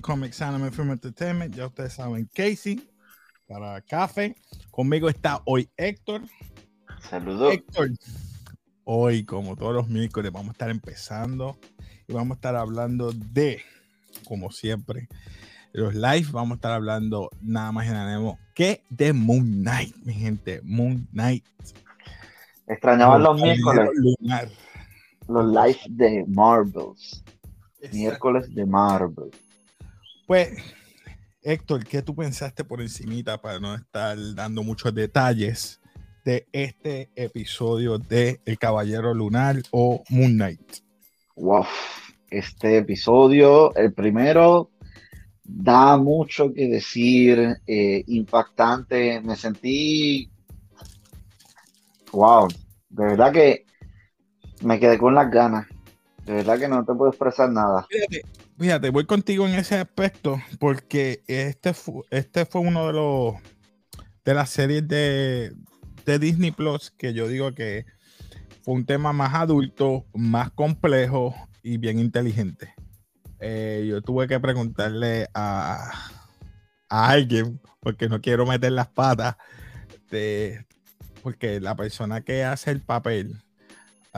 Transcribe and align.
Comics 0.00 0.40
Anime 0.42 0.70
Film 0.70 0.90
Entertainment. 0.90 1.54
Ya 1.54 1.66
ustedes 1.66 1.94
saben, 1.94 2.28
Casey 2.32 2.82
para 3.46 3.80
café. 3.80 4.36
Conmigo 4.70 5.08
está 5.08 5.40
hoy 5.44 5.68
Héctor. 5.76 6.22
Saludos. 7.08 7.54
Héctor. 7.54 7.90
Hoy, 8.84 9.24
como 9.24 9.56
todos 9.56 9.74
los 9.74 9.88
miércoles, 9.88 10.30
vamos 10.32 10.50
a 10.50 10.52
estar 10.52 10.70
empezando 10.70 11.58
y 12.06 12.12
vamos 12.12 12.32
a 12.32 12.38
estar 12.38 12.56
hablando 12.56 13.12
de, 13.12 13.60
como 14.24 14.50
siempre, 14.50 15.08
los 15.72 15.94
live. 15.94 16.28
Vamos 16.30 16.52
a 16.52 16.54
estar 16.56 16.72
hablando 16.72 17.30
nada 17.40 17.72
más 17.72 17.86
y 17.86 17.90
nada 17.90 18.18
menos 18.18 18.38
que 18.54 18.82
de 18.88 19.12
Moon 19.12 19.62
Knight, 19.62 19.96
mi 20.04 20.14
gente. 20.14 20.60
Moon 20.62 21.06
Knight. 21.12 21.44
Extrañaban 22.68 23.22
los 23.22 23.40
miércoles. 23.40 23.90
Los 25.28 25.46
live 25.46 25.80
de 25.88 26.24
Marvels. 26.28 27.24
Miércoles 27.92 28.54
de 28.54 28.66
Marvel. 28.66 29.30
Pues, 30.26 30.48
Héctor, 31.40 31.84
¿qué 31.84 32.02
tú 32.02 32.16
pensaste 32.16 32.64
por 32.64 32.80
encimita 32.80 33.40
para 33.40 33.60
no 33.60 33.76
estar 33.76 34.18
dando 34.34 34.64
muchos 34.64 34.92
detalles 34.92 35.80
de 36.24 36.48
este 36.50 37.10
episodio 37.14 37.98
de 37.98 38.40
El 38.44 38.58
Caballero 38.58 39.14
Lunar 39.14 39.62
o 39.70 40.02
Moon 40.08 40.32
Knight? 40.32 40.78
Wow, 41.36 41.64
este 42.28 42.78
episodio, 42.78 43.72
el 43.76 43.92
primero, 43.92 44.72
da 45.44 45.96
mucho 45.96 46.52
que 46.52 46.66
decir, 46.66 47.58
eh, 47.64 48.02
impactante. 48.08 49.20
Me 49.20 49.36
sentí, 49.36 50.28
wow, 52.10 52.48
de 52.88 53.04
verdad 53.04 53.32
que 53.32 53.64
me 54.62 54.80
quedé 54.80 54.98
con 54.98 55.14
las 55.14 55.30
ganas. 55.30 55.68
De 56.24 56.32
verdad 56.32 56.58
que 56.58 56.66
no 56.66 56.84
te 56.84 56.94
puedo 56.94 57.12
expresar 57.12 57.48
nada. 57.48 57.86
Fíjate, 57.88 58.22
voy 58.92 59.04
contigo 59.04 59.46
en 59.46 59.54
ese 59.54 59.76
aspecto 59.76 60.40
porque 60.58 61.22
este, 61.26 61.74
fue, 61.74 62.02
este 62.10 62.46
fue 62.46 62.60
uno 62.60 62.86
de 62.86 62.92
los 62.92 63.34
de 64.24 64.34
las 64.34 64.50
series 64.50 64.86
de, 64.88 65.52
Disney 66.04 66.50
Plus 66.50 66.90
que 66.90 67.14
yo 67.14 67.28
digo 67.28 67.52
que 67.52 67.84
fue 68.62 68.74
un 68.74 68.86
tema 68.86 69.12
más 69.12 69.34
adulto, 69.34 70.06
más 70.14 70.50
complejo 70.50 71.34
y 71.62 71.78
bien 71.78 71.98
inteligente. 71.98 72.74
Eh, 73.40 73.86
yo 73.88 74.02
tuve 74.02 74.26
que 74.26 74.40
preguntarle 74.40 75.28
a, 75.34 75.90
a, 76.88 77.08
alguien, 77.08 77.60
porque 77.80 78.08
no 78.08 78.20
quiero 78.20 78.46
meter 78.46 78.72
las 78.72 78.88
patas, 78.88 79.36
de, 80.10 80.64
porque 81.22 81.60
la 81.60 81.76
persona 81.76 82.22
que 82.22 82.44
hace 82.44 82.70
el 82.70 82.82
papel 82.82 83.36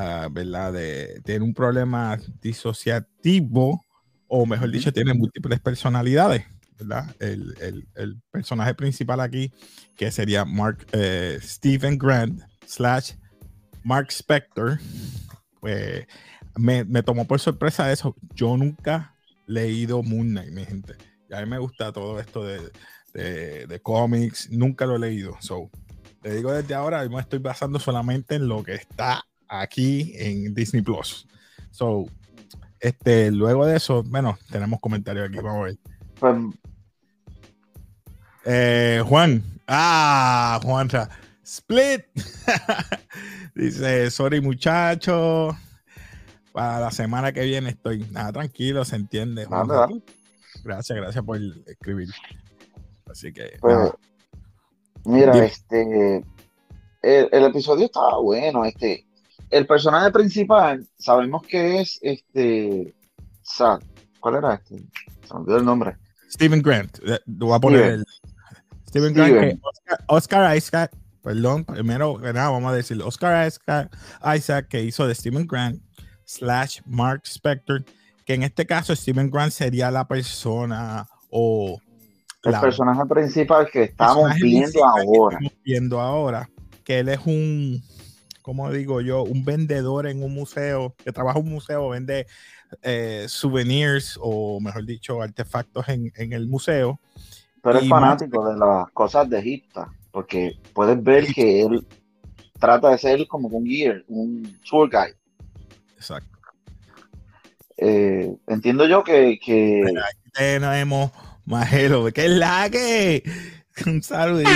Ah, 0.00 0.28
¿verdad? 0.30 0.74
De, 0.74 1.20
tiene 1.24 1.44
un 1.44 1.52
problema 1.52 2.16
disociativo, 2.40 3.84
o 4.28 4.46
mejor 4.46 4.70
dicho, 4.70 4.92
tiene 4.92 5.14
múltiples 5.14 5.58
personalidades, 5.60 6.44
¿verdad? 6.78 7.14
El, 7.18 7.82
personaje 8.30 8.74
principal 8.74 9.20
aquí, 9.20 9.52
que 9.96 10.10
sería 10.12 10.44
Mark 10.44 10.86
eh, 10.92 11.38
Stephen 11.42 11.98
Grant 11.98 12.40
slash 12.66 13.12
Mark 13.82 14.08
Spector, 14.10 14.78
pues 15.60 16.06
me, 16.56 17.02
tomó 17.02 17.26
por 17.26 17.40
sorpresa 17.40 17.90
eso. 17.90 18.14
Yo 18.34 18.56
nunca 18.56 19.14
he 19.46 19.52
leído 19.52 20.02
Moon 20.02 20.28
Knight, 20.28 20.52
mi 20.52 20.64
gente. 20.64 20.94
Y 21.30 21.34
a 21.34 21.40
mí 21.40 21.46
me 21.46 21.58
gusta 21.58 21.92
todo 21.92 22.20
esto 22.20 22.44
de, 22.44 23.66
de, 23.66 23.80
cómics, 23.80 24.50
nunca 24.50 24.86
lo 24.86 24.96
he 24.96 24.98
leído. 24.98 25.36
So, 25.40 25.70
le 26.22 26.34
digo 26.34 26.52
desde 26.52 26.74
ahora, 26.74 27.06
me 27.08 27.20
estoy 27.20 27.38
basando 27.38 27.78
solamente 27.78 28.34
en 28.34 28.48
lo 28.48 28.62
que 28.62 28.74
está 28.74 29.24
aquí 29.48 30.12
en 30.16 30.54
Disney 30.54 30.82
Plus. 30.82 31.26
So, 31.70 32.06
este, 32.80 33.30
luego 33.30 33.66
de 33.66 33.76
eso, 33.76 34.02
bueno, 34.04 34.38
tenemos 34.50 34.80
comentarios 34.80 35.28
aquí, 35.28 35.38
vamos 35.38 35.62
a 35.62 35.64
ver. 35.64 35.78
Pues, 36.20 36.36
eh, 38.44 39.02
Juan, 39.06 39.42
ah, 39.66 40.60
Juan, 40.62 40.88
Split. 41.42 42.04
Dice, 43.54 44.10
sorry 44.10 44.40
muchacho. 44.40 45.56
Para 46.52 46.80
la 46.80 46.90
semana 46.90 47.32
que 47.32 47.42
viene 47.44 47.70
estoy 47.70 48.06
nada 48.10 48.32
tranquilo, 48.32 48.84
se 48.84 48.96
entiende. 48.96 49.46
Gracias, 50.64 50.98
gracias 50.98 51.24
por 51.24 51.38
escribir. 51.66 52.08
Así 53.10 53.32
que. 53.32 53.56
Pues, 53.60 53.92
mira, 55.04 55.44
este. 55.44 56.24
El, 57.02 57.28
el, 57.30 57.44
episodio 57.44 57.86
estaba 57.86 58.18
bueno. 58.20 58.64
Este 58.64 59.07
el 59.50 59.66
personaje 59.66 60.10
principal, 60.10 60.86
sabemos 60.98 61.42
que 61.46 61.80
es 61.80 61.98
este. 62.02 62.94
¿Cuál 64.20 64.36
era 64.36 64.54
este? 64.54 64.76
Se 65.26 65.34
me 65.34 65.40
olvidó 65.40 65.56
el 65.58 65.64
nombre. 65.64 65.96
Steven 66.30 66.62
Grant. 66.62 66.98
Eh, 67.06 67.20
voy 67.26 67.54
a 67.54 67.58
poner 67.58 67.84
el. 67.84 68.06
Steven, 68.88 69.12
Grant. 69.12 69.60
Oscar, 70.06 70.56
Isaac. 70.56 70.92
Perdón, 71.22 71.64
primero 71.64 72.18
nada, 72.18 72.48
vamos 72.48 72.72
a 72.72 72.74
decir 72.74 73.02
Oscar 73.02 73.46
Isaac, 73.46 73.94
Isaac, 74.34 74.68
que 74.68 74.82
hizo 74.82 75.06
de 75.06 75.14
Steven 75.14 75.46
Grant 75.46 75.82
slash 76.24 76.80
Mark 76.86 77.22
Spector, 77.24 77.84
que 78.24 78.34
en 78.34 78.44
este 78.44 78.64
caso 78.64 78.94
Steven 78.94 79.28
Grant 79.30 79.52
sería 79.52 79.90
la 79.90 80.06
persona 80.06 81.06
o 81.30 81.78
el 82.44 82.60
personaje 82.60 83.04
principal 83.06 83.68
que 83.70 83.84
estamos 83.84 84.32
viendo 84.36 84.84
ahora. 84.84 85.38
viendo 85.64 86.00
ahora, 86.00 86.48
que 86.84 87.00
él 87.00 87.08
es 87.08 87.20
un 87.26 87.82
como 88.48 88.72
digo 88.72 89.02
yo, 89.02 89.24
un 89.24 89.44
vendedor 89.44 90.06
en 90.06 90.22
un 90.22 90.32
museo, 90.32 90.94
que 91.04 91.12
trabaja 91.12 91.38
en 91.38 91.44
un 91.44 91.52
museo, 91.52 91.90
vende 91.90 92.26
eh, 92.80 93.26
souvenirs 93.28 94.18
o 94.22 94.58
mejor 94.58 94.86
dicho, 94.86 95.20
artefactos 95.20 95.86
en, 95.90 96.10
el 96.16 96.46
museo. 96.46 96.98
Pero 97.62 97.78
es 97.78 97.86
fanático 97.86 98.48
de 98.48 98.58
las 98.58 98.90
cosas 98.92 99.28
de 99.28 99.38
Egipto, 99.38 99.86
porque 100.10 100.58
puedes 100.72 101.02
ver 101.02 101.26
que 101.26 101.60
él 101.60 101.86
trata 102.58 102.88
de 102.88 102.96
ser 102.96 103.28
como 103.28 103.48
un 103.48 103.64
guía, 103.64 104.02
un 104.08 104.58
tour 104.66 104.88
guide. 104.88 105.18
Exacto. 105.96 106.38
Eh, 107.76 108.34
entiendo 108.46 108.86
yo 108.86 109.04
que, 109.04 109.38
que... 109.44 109.84
tenemos 110.32 111.12
Majelo, 111.44 112.10
que 112.14 112.24
es 112.24 112.30
la 112.30 112.70
que 112.70 113.22
un 113.86 114.02
saludito. 114.02 114.48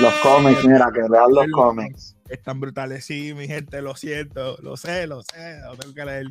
Los 0.00 0.14
cómics, 0.22 0.64
mira, 0.64 0.90
que 0.94 1.00
vean 1.08 1.32
los 1.32 1.46
cómics. 1.52 2.16
Están 2.28 2.60
brutales, 2.60 3.04
sí, 3.04 3.34
mi 3.34 3.48
gente, 3.48 3.82
lo 3.82 3.96
siento, 3.96 4.56
lo 4.62 4.76
sé, 4.76 5.08
lo 5.08 5.22
sé, 5.22 5.60
lo 5.60 5.76
tengo 5.76 5.92
que 5.92 6.04
leer. 6.04 6.26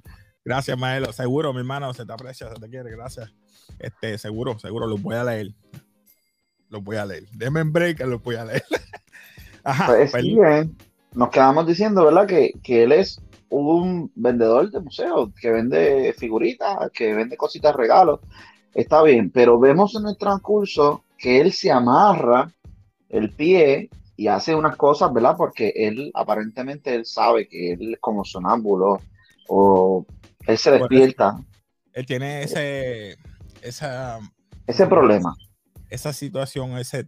Gracias, 0.45 0.77
Maelo. 0.77 1.11
Seguro, 1.11 1.51
mi 1.51 1.59
hermano, 1.59 1.93
se 1.93 2.05
te 2.05 2.13
aprecia, 2.13 2.47
se 2.49 2.55
te 2.55 2.69
quiere, 2.69 2.91
gracias. 2.91 3.33
Este, 3.77 4.17
seguro, 4.17 4.57
seguro, 4.57 4.87
los 4.87 5.01
voy 5.01 5.15
a 5.15 5.23
leer. 5.25 5.53
Los 6.69 6.81
voy 6.81 6.95
a 6.95 7.05
leer. 7.05 7.27
Denme 7.31 7.59
en 7.59 7.73
break, 7.73 7.99
los 8.05 8.23
voy 8.23 8.35
a 8.35 8.45
leer. 8.45 8.63
Ajá, 9.65 9.87
pues 9.87 10.11
sí, 10.11 10.37
eh. 10.39 10.69
nos 11.13 11.29
quedamos 11.29 11.67
diciendo, 11.67 12.05
¿verdad? 12.05 12.25
Que, 12.25 12.53
que 12.63 12.83
él 12.83 12.93
es 12.93 13.21
un 13.49 14.09
vendedor 14.15 14.71
de 14.71 14.79
museo, 14.79 15.33
que 15.41 15.51
vende 15.51 16.15
figuritas, 16.17 16.89
que 16.93 17.13
vende 17.13 17.35
cositas, 17.35 17.75
regalos. 17.75 18.21
Está 18.73 19.03
bien, 19.03 19.29
pero 19.29 19.59
vemos 19.59 19.95
en 19.95 20.07
el 20.07 20.17
transcurso 20.17 21.03
que 21.17 21.41
él 21.41 21.51
se 21.51 21.71
amarra 21.71 22.53
el 23.09 23.31
pie 23.31 23.89
y 24.15 24.27
hace 24.27 24.55
unas 24.55 24.75
cosas, 24.75 25.13
¿verdad? 25.13 25.35
Porque 25.37 25.73
él 25.75 26.11
aparentemente 26.13 26.95
él 26.95 27.05
sabe 27.05 27.47
que 27.47 27.73
él 27.73 27.93
es 27.93 27.99
como 27.99 28.25
sonámbulo 28.25 28.99
o 29.47 30.05
él 30.47 30.57
se 30.57 30.71
despierta. 30.71 31.39
Él 31.93 32.05
tiene 32.05 32.43
ese, 32.43 33.17
esa, 33.61 34.19
ese 34.65 34.87
problema. 34.87 35.35
Esa 35.89 36.13
situación, 36.13 36.77
ese 36.77 37.07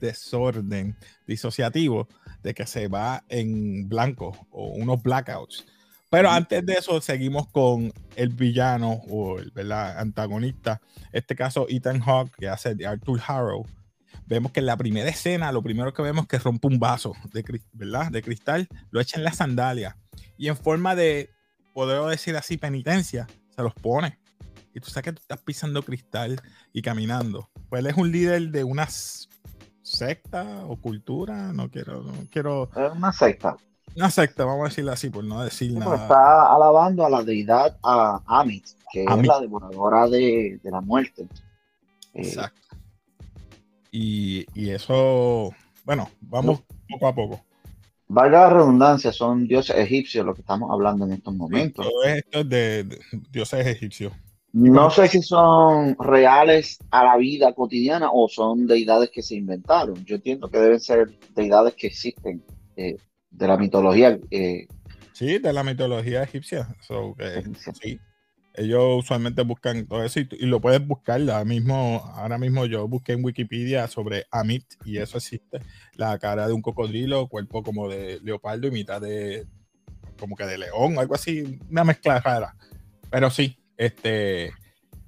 desorden 0.00 0.96
disociativo 1.26 2.08
de 2.42 2.54
que 2.54 2.66
se 2.66 2.88
va 2.88 3.22
en 3.28 3.88
blanco 3.88 4.32
o 4.50 4.68
unos 4.68 5.02
blackouts. 5.02 5.66
Pero 6.10 6.28
antes 6.28 6.66
de 6.66 6.72
eso, 6.72 7.00
seguimos 7.00 7.46
con 7.48 7.92
el 8.16 8.30
villano 8.30 9.00
o 9.08 9.38
el 9.38 9.52
¿verdad? 9.52 9.98
antagonista. 9.98 10.80
Este 11.12 11.36
caso, 11.36 11.66
Ethan 11.68 12.00
Hawke, 12.00 12.34
que 12.36 12.48
hace 12.48 12.74
de 12.74 12.86
Arthur 12.86 13.20
Harrow 13.24 13.64
vemos 14.30 14.52
que 14.52 14.60
en 14.60 14.66
la 14.66 14.76
primera 14.76 15.10
escena 15.10 15.52
lo 15.52 15.60
primero 15.60 15.92
que 15.92 16.00
vemos 16.00 16.22
es 16.22 16.28
que 16.28 16.38
rompe 16.38 16.68
un 16.68 16.78
vaso 16.78 17.12
de, 17.32 17.44
¿verdad? 17.72 18.10
de 18.10 18.22
cristal, 18.22 18.68
lo 18.90 19.00
echa 19.00 19.18
en 19.18 19.24
la 19.24 19.32
sandalia 19.32 19.96
y 20.38 20.48
en 20.48 20.56
forma 20.56 20.94
de, 20.94 21.30
poder 21.74 22.02
decir 22.10 22.36
así, 22.36 22.56
penitencia, 22.56 23.26
se 23.54 23.62
los 23.62 23.74
pone. 23.74 24.18
Y 24.72 24.80
tú 24.80 24.88
sabes 24.90 25.04
que 25.04 25.12
tú 25.12 25.20
estás 25.20 25.40
pisando 25.40 25.82
cristal 25.82 26.40
y 26.72 26.82
caminando. 26.82 27.50
Pues 27.68 27.80
él 27.80 27.86
es 27.86 27.96
un 27.96 28.12
líder 28.12 28.50
de 28.50 28.64
una 28.64 28.86
secta 29.82 30.64
o 30.66 30.76
cultura, 30.76 31.52
no 31.52 31.70
quiero, 31.70 32.02
no 32.02 32.12
quiero. 32.30 32.70
Es 32.76 32.92
una 32.92 33.12
secta. 33.12 33.56
Una 33.96 34.10
secta, 34.10 34.44
vamos 34.44 34.66
a 34.66 34.68
decirlo 34.68 34.92
así, 34.92 35.10
por 35.10 35.24
no 35.24 35.42
decir 35.42 35.72
nada. 35.72 35.96
Está 35.96 36.54
alabando 36.54 37.04
a 37.04 37.10
la 37.10 37.24
deidad 37.24 37.76
a 37.82 38.20
Amit, 38.26 38.66
que 38.92 39.02
es 39.02 39.26
la 39.26 39.40
devoradora 39.40 40.06
de, 40.06 40.60
de 40.62 40.70
la 40.70 40.80
muerte. 40.80 41.26
Exacto. 42.14 42.59
Y, 43.90 44.46
eso, 44.70 45.52
bueno, 45.84 46.10
vamos 46.20 46.62
poco 46.88 47.06
a 47.06 47.14
poco. 47.14 47.44
valga 48.08 48.42
la 48.42 48.50
redundancia, 48.50 49.12
son 49.12 49.46
dioses 49.46 49.76
egipcios 49.76 50.24
lo 50.24 50.34
que 50.34 50.42
estamos 50.42 50.70
hablando 50.70 51.04
en 51.04 51.12
estos 51.12 51.34
momentos. 51.34 51.86
esto 52.04 52.40
es 52.40 52.48
de, 52.48 52.98
dioses 53.30 53.66
egipcios. 53.66 54.12
No 54.52 54.90
sé 54.90 55.06
si 55.06 55.22
son 55.22 55.96
reales 55.98 56.78
a 56.90 57.04
la 57.04 57.16
vida 57.16 57.52
cotidiana 57.54 58.10
o 58.12 58.28
son 58.28 58.66
deidades 58.66 59.10
que 59.10 59.22
se 59.22 59.36
inventaron. 59.36 60.04
Yo 60.04 60.16
entiendo 60.16 60.50
que 60.50 60.58
deben 60.58 60.80
ser 60.80 61.08
deidades 61.36 61.74
que 61.74 61.86
existen 61.86 62.42
eh, 62.76 62.96
de 63.30 63.46
la 63.46 63.56
mitología. 63.56 64.18
Eh, 64.30 64.66
sí, 65.12 65.38
de 65.38 65.52
la 65.52 65.62
mitología 65.62 66.24
egipcia. 66.24 66.68
sí. 67.80 68.00
Ellos 68.54 68.98
usualmente 68.98 69.42
buscan 69.42 69.86
todo 69.86 70.02
eso 70.02 70.20
y, 70.20 70.26
lo 70.46 70.60
puedes 70.60 70.84
buscar. 70.86 71.20
Ahora 71.20 71.44
mismo, 71.44 72.02
ahora 72.14 72.38
mismo 72.38 72.66
yo 72.66 72.86
busqué 72.88 73.12
en 73.12 73.24
Wikipedia 73.24 73.86
sobre 73.86 74.26
Amit 74.30 74.64
y 74.84 74.98
eso 74.98 75.18
existe. 75.18 75.60
La 75.94 76.18
cara 76.18 76.46
de 76.46 76.52
un 76.52 76.62
cocodrilo, 76.62 77.28
cuerpo 77.28 77.62
como 77.62 77.88
de 77.88 78.20
leopardo 78.22 78.66
y 78.66 78.70
mitad 78.70 79.00
de 79.00 79.46
como 80.18 80.36
que 80.36 80.44
de 80.44 80.58
león, 80.58 80.98
algo 80.98 81.14
así, 81.14 81.58
una 81.70 81.84
mezcla 81.84 82.20
rara. 82.20 82.54
Pero 83.08 83.30
sí, 83.30 83.56
este, 83.76 84.52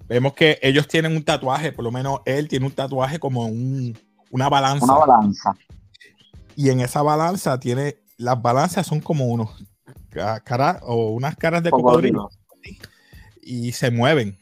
vemos 0.09 0.33
que 0.33 0.59
ellos 0.63 0.89
tienen 0.89 1.15
un 1.15 1.23
tatuaje, 1.23 1.73
por 1.73 1.85
lo 1.85 1.93
menos 1.93 2.21
él 2.25 2.49
tiene 2.49 2.65
un 2.65 2.73
tatuaje 2.73 3.19
como 3.19 3.45
un, 3.47 3.99
una 4.31 4.49
balanza. 4.49 4.85
Una 4.85 4.95
balanza. 4.95 5.55
Y 6.57 6.71
en 6.71 6.81
esa 6.81 7.03
balanza 7.03 7.61
tiene, 7.61 7.97
las 8.17 8.41
balanzas 8.41 8.87
son 8.87 9.01
como 9.01 9.27
unos 9.27 9.51
caras 10.45 10.79
o 10.83 11.11
unas 11.11 11.37
caras 11.37 11.63
de 11.63 11.71
cocodrilo 11.71 12.31
y 13.43 13.73
se 13.73 13.91
mueven. 13.91 14.39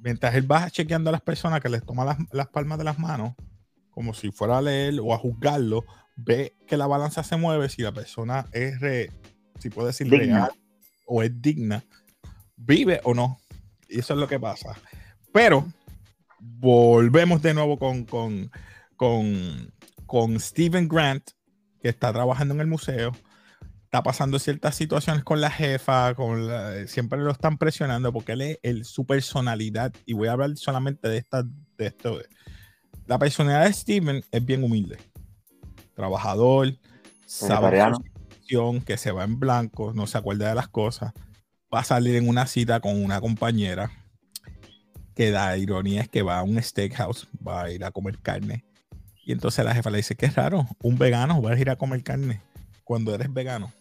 Mientras 0.00 0.34
él 0.34 0.50
va 0.50 0.70
chequeando 0.70 1.10
a 1.10 1.12
las 1.12 1.20
personas 1.20 1.60
que 1.60 1.68
les 1.68 1.84
toma 1.84 2.16
las, 2.32 2.48
palmas 2.48 2.78
de 2.78 2.84
las 2.84 2.98
manos, 2.98 3.34
como 3.90 4.14
si 4.14 4.30
fuera 4.30 4.58
a 4.58 4.62
leer 4.62 5.00
o 5.00 5.12
a 5.12 5.18
juzgarlo, 5.18 5.84
ve 6.16 6.56
que 6.66 6.76
la 6.76 6.86
balanza 6.86 7.22
se 7.22 7.36
mueve 7.36 7.68
si 7.68 7.82
la 7.82 7.92
persona 7.92 8.46
es, 8.52 8.80
re, 8.80 9.10
si 9.58 9.70
puede 9.70 9.88
decir 9.88 10.08
real 10.08 10.50
o 11.06 11.22
es 11.22 11.40
digna, 11.40 11.84
vive 12.56 13.00
o 13.04 13.14
no. 13.14 13.38
Y 13.88 14.00
eso 14.00 14.14
es 14.14 14.20
lo 14.20 14.28
que 14.28 14.40
pasa. 14.40 14.76
Pero 15.32 15.66
volvemos 16.38 17.42
de 17.42 17.54
nuevo 17.54 17.78
con, 17.78 18.04
con, 18.04 18.50
con, 18.96 19.72
con 20.06 20.38
Steven 20.38 20.88
Grant, 20.88 21.30
que 21.80 21.88
está 21.88 22.12
trabajando 22.12 22.54
en 22.54 22.60
el 22.60 22.66
museo 22.66 23.12
está 23.88 24.02
pasando 24.02 24.38
ciertas 24.38 24.74
situaciones 24.74 25.24
con 25.24 25.40
la 25.40 25.50
jefa, 25.50 26.14
con 26.14 26.46
siempre 26.86 27.18
lo 27.20 27.30
están 27.30 27.56
presionando 27.56 28.12
porque 28.12 28.32
él 28.32 28.58
es 28.60 28.86
su 28.86 29.06
personalidad, 29.06 29.94
y 30.04 30.12
voy 30.12 30.28
a 30.28 30.32
hablar 30.32 30.54
solamente 30.58 31.08
de, 31.08 31.16
esta, 31.16 31.42
de 31.42 31.86
esto. 31.86 32.20
La 33.06 33.18
personalidad 33.18 33.64
de 33.64 33.72
Steven 33.72 34.22
es 34.30 34.44
bien 34.44 34.62
humilde, 34.62 34.98
trabajador, 35.94 36.74
sabe 37.24 37.94
que 38.84 38.98
se 38.98 39.10
va 39.10 39.24
en 39.24 39.40
blanco, 39.40 39.94
no 39.94 40.06
se 40.06 40.18
acuerda 40.18 40.50
de 40.50 40.54
las 40.54 40.68
cosas, 40.68 41.14
va 41.74 41.80
a 41.80 41.84
salir 41.84 42.14
en 42.16 42.28
una 42.28 42.46
cita 42.46 42.80
con 42.80 43.02
una 43.02 43.22
compañera, 43.22 43.90
que 45.14 45.30
da 45.30 45.56
ironía 45.56 46.02
es 46.02 46.10
que 46.10 46.20
va 46.20 46.40
a 46.40 46.42
un 46.42 46.62
steakhouse, 46.62 47.26
va 47.46 47.62
a 47.62 47.70
ir 47.70 47.82
a 47.86 47.90
comer 47.90 48.18
carne, 48.18 48.66
y 49.24 49.32
entonces 49.32 49.64
la 49.64 49.74
jefa 49.74 49.88
le 49.88 49.96
dice, 49.96 50.14
qué 50.14 50.28
raro, 50.28 50.68
un 50.82 50.98
vegano 50.98 51.40
va 51.40 51.52
a 51.52 51.58
ir 51.58 51.70
a 51.70 51.76
comer 51.76 52.02
carne 52.02 52.42
cuando 52.84 53.14
eres 53.14 53.32
vegano. 53.32 53.72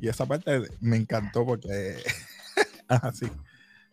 Y 0.00 0.08
esa 0.08 0.26
parte 0.26 0.62
me 0.80 0.96
encantó 0.96 1.44
porque 1.44 1.96
así. 2.88 3.26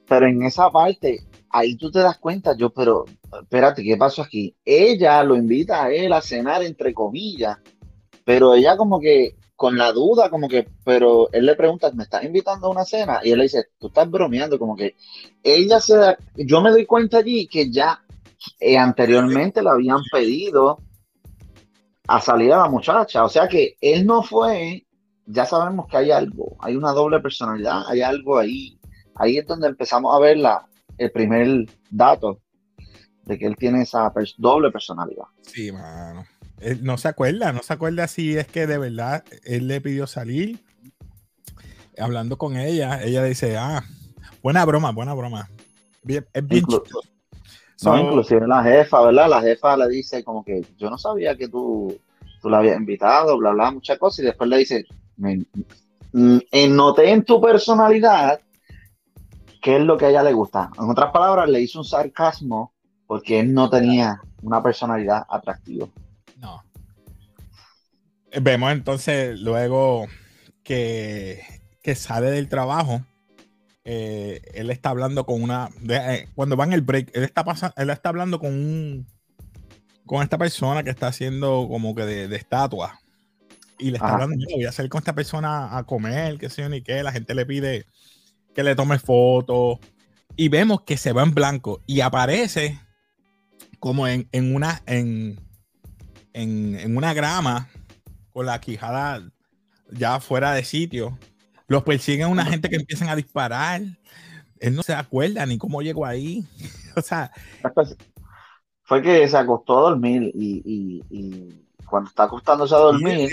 Pero 0.08 0.28
en 0.28 0.44
esa 0.44 0.70
parte, 0.70 1.24
ahí 1.50 1.76
tú 1.76 1.90
te 1.90 2.00
das 2.00 2.18
cuenta, 2.18 2.56
yo, 2.58 2.70
pero 2.70 3.06
espérate, 3.42 3.84
¿qué 3.84 3.96
pasó 3.96 4.22
aquí? 4.22 4.54
Ella 4.66 5.24
lo 5.24 5.36
invita 5.36 5.86
a 5.86 5.92
él 5.92 6.12
a 6.12 6.22
cenar, 6.22 6.64
entre 6.64 6.94
comillas, 6.94 7.58
pero 8.26 8.54
ella 8.54 8.76
como 8.76 9.00
que 9.00 9.36
con 9.56 9.78
la 9.78 9.92
duda, 9.92 10.30
como 10.30 10.50
que, 10.50 10.68
pero 10.84 11.32
él 11.32 11.46
le 11.46 11.56
pregunta, 11.56 11.92
¿me 11.92 12.04
estás 12.04 12.24
invitando 12.24 12.68
a 12.68 12.72
una 12.72 12.84
cena? 12.84 13.20
Y 13.24 13.32
él 13.32 13.38
le 13.38 13.44
dice, 13.44 13.66
tú 13.78 13.88
estás 13.88 14.10
bromeando, 14.10 14.58
como 14.58 14.76
que 14.76 14.96
ella 15.44 15.80
se 15.80 15.96
da, 15.96 16.18
yo 16.36 16.62
me 16.62 16.72
doy 16.72 16.86
cuenta 16.86 17.20
allí 17.20 17.48
que 17.48 17.72
ya 17.72 18.04
eh, 18.60 18.78
anteriormente 18.78 19.62
le 19.62 19.70
habían 19.70 20.02
pedido 20.12 20.80
a 22.08 22.20
salir 22.20 22.52
a 22.52 22.58
la 22.58 22.70
muchacha, 22.70 23.24
o 23.24 23.30
sea 23.30 23.48
que 23.48 23.76
él 23.80 24.06
no 24.06 24.24
fue 24.24 24.84
ya 25.32 25.46
sabemos 25.46 25.88
que 25.88 25.98
hay 25.98 26.12
algo, 26.12 26.58
hay 26.60 26.76
una 26.76 26.92
doble 26.92 27.20
personalidad, 27.20 27.84
hay 27.88 28.02
algo 28.02 28.38
ahí. 28.38 28.78
Ahí 29.16 29.38
es 29.38 29.46
donde 29.46 29.68
empezamos 29.68 30.16
a 30.16 30.20
ver 30.20 30.38
la, 30.38 30.68
el 30.98 31.12
primer 31.12 31.66
dato 31.90 32.40
de 33.26 33.38
que 33.38 33.46
él 33.46 33.56
tiene 33.56 33.84
esa 33.84 34.12
doble 34.38 34.72
personalidad. 34.72 35.26
Sí, 35.42 35.72
mano. 35.72 36.26
Él 36.60 36.84
no 36.84 36.98
se 36.98 37.08
acuerda, 37.08 37.52
no 37.52 37.64
se 37.64 37.74
acuerda 37.74 38.08
si 38.08 38.38
es 38.38 38.48
que 38.48 38.68
de 38.68 38.78
verdad 38.78 39.24
él 39.44 39.68
le 39.68 39.82
pidió 39.82 40.06
salir. 40.06 40.60
Hablando 41.98 42.38
con 42.38 42.58
ella, 42.58 43.04
ella 43.04 43.24
dice, 43.24 43.58
ah, 43.58 43.84
buena 44.42 44.66
broma, 44.66 44.92
buena 44.92 45.14
broma. 45.14 45.50
es 46.06 46.48
bien 46.48 46.66
chistoso. 46.66 47.02
No, 47.84 48.00
inclusive 48.00 48.48
la 48.48 48.64
jefa, 48.64 49.02
¿verdad? 49.02 49.30
La 49.30 49.42
jefa 49.42 49.76
le 49.76 49.88
dice 49.88 50.24
como 50.24 50.44
que 50.44 50.64
yo 50.78 50.90
no 50.90 50.98
sabía 51.00 51.36
que 51.36 51.48
tú, 51.48 52.00
tú 52.42 52.50
la 52.50 52.60
habías 52.60 52.78
invitado, 52.78 53.38
bla, 53.38 53.52
bla, 53.52 53.72
muchas 53.72 53.98
cosas, 53.98 54.20
y 54.20 54.24
después 54.24 54.50
le 54.50 54.58
dice, 54.58 54.86
me, 55.18 55.46
mm, 56.14 56.40
noté 56.70 57.12
en 57.12 57.24
tu 57.24 57.40
personalidad 57.42 58.42
qué 59.62 59.78
es 59.78 59.82
lo 59.82 59.98
que 59.98 60.06
a 60.06 60.10
ella 60.10 60.24
le 60.24 60.34
gusta. 60.34 60.72
En 60.78 60.90
otras 60.90 61.12
palabras, 61.12 61.48
le 61.48 61.62
hizo 61.62 61.80
un 61.80 61.86
sarcasmo 61.86 62.74
porque 63.06 63.40
él 63.40 63.54
no 63.54 63.70
tenía 63.70 64.22
una 64.42 64.62
personalidad 64.64 65.26
atractiva. 65.30 65.88
No. 66.38 66.64
Vemos 68.42 68.72
entonces 68.72 69.40
luego 69.40 70.08
que, 70.64 71.42
que 71.84 71.96
sale 71.96 72.32
del 72.32 72.50
trabajo. 72.50 73.02
Eh, 73.84 74.42
él 74.54 74.70
está 74.70 74.90
hablando 74.90 75.26
con 75.26 75.42
una. 75.42 75.70
Eh, 75.88 76.28
cuando 76.36 76.56
va 76.58 76.66
en 76.66 76.74
el 76.74 76.82
break, 76.82 77.12
él 77.14 77.24
está, 77.24 77.44
pasando, 77.44 77.74
él 77.78 77.90
está 77.90 78.10
hablando 78.10 78.40
con 78.40 78.50
un. 78.50 79.08
Con 80.06 80.24
esta 80.24 80.38
persona 80.38 80.84
que 80.84 80.90
está 80.90 81.08
haciendo 81.08 81.68
como 81.70 81.94
que 81.94 82.06
de, 82.06 82.28
de 82.28 82.36
estatua 82.36 83.00
y 83.82 83.90
le 83.90 83.98
está 83.98 84.14
hablando, 84.14 84.46
voy 84.54 84.66
a 84.66 84.70
hacer 84.70 84.88
con 84.90 85.00
esta 85.00 85.14
persona 85.14 85.76
a 85.76 85.84
comer, 85.84 86.38
qué 86.38 86.50
sé 86.50 86.62
yo 86.62 86.70
ni 86.70 86.82
qué, 86.82 87.02
la 87.02 87.12
gente 87.12 87.34
le 87.34 87.46
pide 87.46 87.88
que 88.54 88.64
le 88.64 88.76
tome 88.76 89.00
fotos 89.00 89.80
y 90.36 90.50
vemos 90.50 90.82
que 90.82 90.98
se 90.98 91.14
va 91.14 91.24
en 91.24 91.34
blanco 91.34 91.82
y 91.88 92.02
aparece 92.02 92.80
como 93.80 94.08
en, 94.08 94.28
una 94.34 94.84
en, 94.86 95.40
en, 96.34 96.96
una 96.96 97.14
grama 97.14 97.70
con 98.32 98.46
la 98.46 98.62
quijada 98.62 99.28
ya 99.90 100.20
fuera 100.20 100.54
de 100.54 100.64
sitio. 100.64 101.18
Los 101.68 101.84
persiguen 101.84 102.28
una 102.28 102.46
gente 102.46 102.70
que 102.70 102.76
empiezan 102.76 103.10
a 103.10 103.16
disparar. 103.16 103.82
Él 104.60 104.76
no 104.76 104.84
se 104.84 104.94
acuerda 104.94 105.46
ni 105.46 105.58
cómo 105.58 105.82
llegó 105.82 106.06
ahí. 106.06 106.46
o 106.96 107.02
sea. 107.02 107.32
Fue 108.84 109.02
que 109.02 109.28
se 109.28 109.38
acostó 109.38 109.80
a 109.80 109.90
dormir 109.90 110.32
y 110.36 111.02
cuando 111.92 112.10
está 112.10 112.24
acostándose 112.24 112.74
a 112.74 112.78
dormir, 112.78 113.30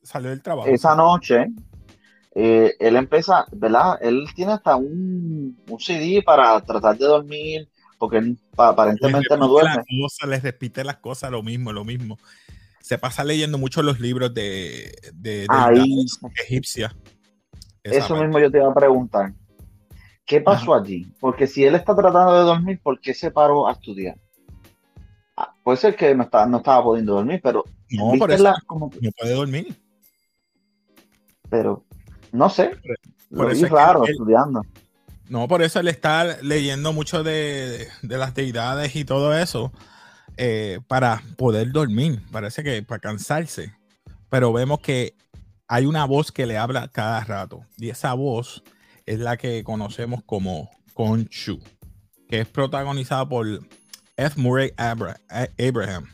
salió 0.00 0.30
del 0.30 0.40
trabajo. 0.40 0.68
Esa 0.68 0.94
noche, 0.94 1.48
eh, 2.34 2.72
él 2.78 2.96
empieza, 2.96 3.44
¿verdad? 3.50 3.98
Él 4.00 4.24
tiene 4.34 4.52
hasta 4.52 4.76
un, 4.76 5.56
CD 5.78 6.22
para 6.24 6.60
tratar 6.60 6.96
de 6.96 7.04
dormir, 7.04 7.68
porque 7.98 8.36
aparentemente 8.56 9.36
no 9.36 9.48
duerme. 9.48 9.82
Se 10.08 10.26
les 10.28 10.42
repite 10.42 10.84
las 10.84 10.98
cosas 10.98 11.32
lo 11.32 11.42
mismo, 11.42 11.72
lo 11.72 11.84
mismo. 11.84 12.16
Se 12.80 12.96
pasa 12.96 13.24
leyendo 13.24 13.58
mucho 13.58 13.82
los 13.82 13.98
libros 13.98 14.32
de, 14.32 14.92
de, 15.12 15.46
egipcia. 16.44 16.94
Eso 17.82 18.16
mismo 18.16 18.38
yo 18.38 18.50
te 18.50 18.58
iba 18.58 18.70
a 18.70 18.74
preguntar. 18.74 19.32
¿Qué 20.24 20.40
pasó 20.40 20.74
allí? 20.74 21.12
Porque 21.18 21.48
si 21.48 21.64
él 21.64 21.74
está 21.74 21.96
tratando 21.96 22.34
de 22.34 22.44
dormir, 22.44 22.80
¿por 22.80 23.00
qué 23.00 23.12
se 23.12 23.32
paró 23.32 23.68
a 23.68 23.72
estudiar? 23.72 24.16
Ah, 25.42 25.52
puede 25.64 25.76
ser 25.76 25.96
que 25.96 26.14
no, 26.14 26.28
no 26.48 26.56
estaba 26.58 26.84
pudiendo 26.84 27.14
dormir, 27.14 27.40
pero. 27.42 27.64
No, 27.90 28.12
por 28.16 28.30
eso 28.30 28.54
como 28.64 28.92
no 29.00 29.10
puede 29.10 29.34
dormir. 29.34 29.76
Pero, 31.50 31.84
no 32.30 32.48
sé. 32.48 32.76
Por, 33.28 33.50
es 33.50 33.68
raro 33.68 34.06
estudiando. 34.06 34.62
No, 35.28 35.48
por 35.48 35.62
eso 35.62 35.80
él 35.80 35.88
está 35.88 36.40
leyendo 36.42 36.92
mucho 36.92 37.24
de, 37.24 37.88
las 38.02 38.34
deidades 38.34 38.94
y 38.94 39.04
todo 39.04 39.36
eso 39.36 39.72
eh, 40.36 40.78
para 40.86 41.22
poder 41.36 41.72
dormir. 41.72 42.22
Parece 42.30 42.62
que 42.62 42.80
para 42.84 43.00
cansarse. 43.00 43.74
Pero 44.30 44.52
vemos 44.52 44.78
que 44.78 45.16
hay 45.66 45.86
una 45.86 46.04
voz 46.04 46.30
que 46.30 46.46
le 46.46 46.56
habla 46.56 46.86
cada 46.86 47.24
rato. 47.24 47.64
Y 47.78 47.90
esa 47.90 48.14
voz 48.14 48.62
es 49.06 49.18
la 49.18 49.36
que 49.36 49.64
conocemos 49.64 50.22
como 50.22 50.70
Conchu, 50.94 51.58
que 52.28 52.42
es 52.42 52.48
protagonizada 52.48 53.28
por 53.28 53.46
F. 54.22 54.40
Murray 54.40 54.72
Abraham. 54.76 56.06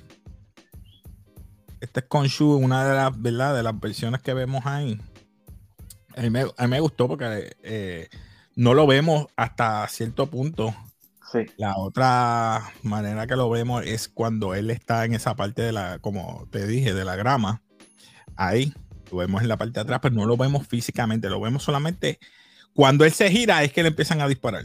Este 1.80 2.00
es 2.00 2.06
Khonshu, 2.06 2.56
una 2.56 2.88
de 2.88 2.94
las, 2.94 3.22
¿verdad? 3.22 3.54
de 3.54 3.62
las 3.62 3.78
versiones 3.78 4.22
que 4.22 4.34
vemos 4.34 4.66
ahí. 4.66 5.00
A 6.16 6.22
mí 6.22 6.30
me, 6.30 6.80
gustó 6.80 7.06
porque 7.06 7.56
eh, 7.62 8.08
no 8.56 8.74
lo 8.74 8.86
vemos 8.86 9.26
hasta 9.36 9.86
cierto 9.88 10.26
punto. 10.28 10.74
Sí. 11.30 11.40
La 11.56 11.76
otra 11.76 12.72
manera 12.82 13.26
que 13.26 13.36
lo 13.36 13.48
vemos 13.50 13.84
es 13.84 14.08
cuando 14.08 14.54
él 14.54 14.70
está 14.70 15.04
en 15.04 15.14
esa 15.14 15.36
parte 15.36 15.62
de 15.62 15.72
la, 15.72 15.98
como 16.00 16.48
te 16.50 16.66
dije, 16.66 16.94
de 16.94 17.04
la 17.04 17.14
grama. 17.14 17.62
Ahí, 18.34 18.72
Lo 19.12 19.18
vemos 19.18 19.42
en 19.42 19.48
la 19.48 19.56
parte 19.56 19.74
de 19.74 19.80
atrás, 19.80 20.00
pero 20.02 20.14
no 20.14 20.26
lo 20.26 20.36
vemos 20.36 20.66
físicamente, 20.66 21.28
lo 21.28 21.40
vemos 21.40 21.62
solamente 21.62 22.18
cuando 22.78 23.04
él 23.04 23.10
se 23.10 23.28
gira 23.28 23.64
es 23.64 23.72
que 23.72 23.82
le 23.82 23.88
empiezan 23.88 24.20
a 24.20 24.28
disparar. 24.28 24.64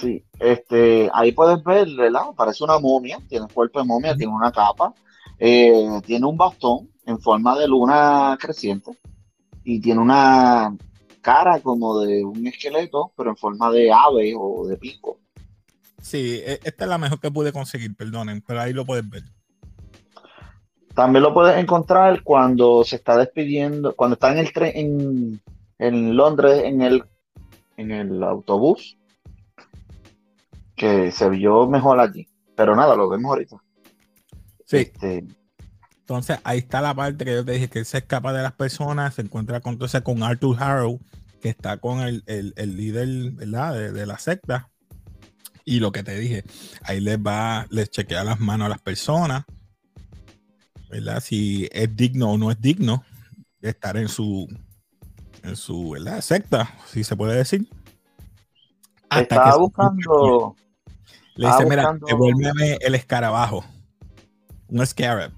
Sí, 0.00 0.24
este, 0.38 1.10
ahí 1.12 1.32
puedes 1.32 1.62
ver, 1.62 1.86
¿verdad? 1.94 2.32
Parece 2.34 2.64
una 2.64 2.78
momia, 2.78 3.18
tiene 3.28 3.46
cuerpo 3.52 3.80
de 3.80 3.84
momia, 3.84 4.16
tiene 4.16 4.32
una 4.32 4.50
capa, 4.50 4.94
eh, 5.38 6.00
tiene 6.06 6.24
un 6.24 6.38
bastón 6.38 6.90
en 7.04 7.20
forma 7.20 7.58
de 7.58 7.68
luna 7.68 8.38
creciente 8.40 8.92
y 9.62 9.78
tiene 9.80 10.00
una 10.00 10.74
cara 11.20 11.60
como 11.60 12.00
de 12.00 12.24
un 12.24 12.46
esqueleto, 12.46 13.12
pero 13.14 13.30
en 13.30 13.36
forma 13.36 13.70
de 13.70 13.92
ave 13.92 14.32
o 14.38 14.66
de 14.66 14.78
pico. 14.78 15.18
Sí, 16.00 16.40
e, 16.44 16.60
esta 16.64 16.84
es 16.84 16.90
la 16.90 16.96
mejor 16.96 17.20
que 17.20 17.30
pude 17.30 17.52
conseguir, 17.52 17.94
perdonen, 17.94 18.42
pero 18.46 18.60
ahí 18.62 18.72
lo 18.72 18.86
puedes 18.86 19.08
ver. 19.08 19.24
También 20.94 21.22
lo 21.22 21.34
puedes 21.34 21.58
encontrar 21.58 22.22
cuando 22.22 22.84
se 22.84 22.96
está 22.96 23.18
despidiendo, 23.18 23.94
cuando 23.94 24.14
está 24.14 24.32
en 24.32 24.38
el 24.38 24.52
tren 24.52 25.40
en, 25.78 26.16
Londres, 26.16 26.62
en 26.64 26.80
el, 26.80 27.04
en 27.76 27.90
el 27.90 28.22
autobús, 28.22 28.96
que 30.80 31.12
se 31.12 31.28
vio 31.28 31.66
mejor 31.68 32.00
allí. 32.00 32.26
Pero 32.56 32.74
nada, 32.74 32.96
lo 32.96 33.06
vemos 33.06 33.28
ahorita. 33.28 33.56
Sí. 34.64 34.78
Este, 34.78 35.26
entonces 36.00 36.38
ahí 36.42 36.60
está 36.60 36.80
la 36.80 36.94
parte 36.94 37.26
que 37.26 37.34
yo 37.34 37.44
te 37.44 37.52
dije 37.52 37.68
que 37.68 37.80
él 37.80 37.84
se 37.84 37.98
escapa 37.98 38.32
de 38.32 38.42
las 38.42 38.54
personas, 38.54 39.14
se 39.14 39.20
encuentra 39.20 39.60
con, 39.60 39.74
entonces, 39.74 40.00
con 40.00 40.22
Arthur 40.22 40.56
Harrow, 40.58 40.98
que 41.42 41.50
está 41.50 41.76
con 41.76 42.00
el, 42.00 42.54
líder 42.56 43.32
¿verdad? 43.32 43.92
De, 43.92 44.06
la 44.06 44.18
secta. 44.18 44.70
Y 45.66 45.80
lo 45.80 45.92
que 45.92 46.02
te 46.02 46.18
dije, 46.18 46.44
ahí 46.82 47.00
les 47.00 47.18
va, 47.18 47.66
les 47.68 47.90
chequea 47.90 48.24
las 48.24 48.40
manos 48.40 48.64
a 48.64 48.70
las 48.70 48.80
personas, 48.80 49.44
¿verdad? 50.88 51.20
Si 51.20 51.68
es 51.72 51.94
digno 51.94 52.30
o 52.30 52.38
no 52.38 52.50
es 52.50 52.58
digno 52.58 53.04
de 53.60 53.68
estar 53.68 53.98
en 53.98 54.08
su, 54.08 54.48
en 55.42 55.56
su 55.56 55.90
¿verdad? 55.90 56.22
secta, 56.22 56.74
si 56.86 57.04
se 57.04 57.16
puede 57.16 57.36
decir. 57.36 57.68
Hasta 59.10 59.34
Estaba 59.34 59.58
buscando. 59.58 60.56
Le 61.36 61.46
dice, 61.46 61.66
mira, 61.66 61.96
devuélveme 62.06 62.78
el 62.80 62.94
escarabajo. 62.94 63.64
Un 64.68 64.86
scarab. 64.86 65.32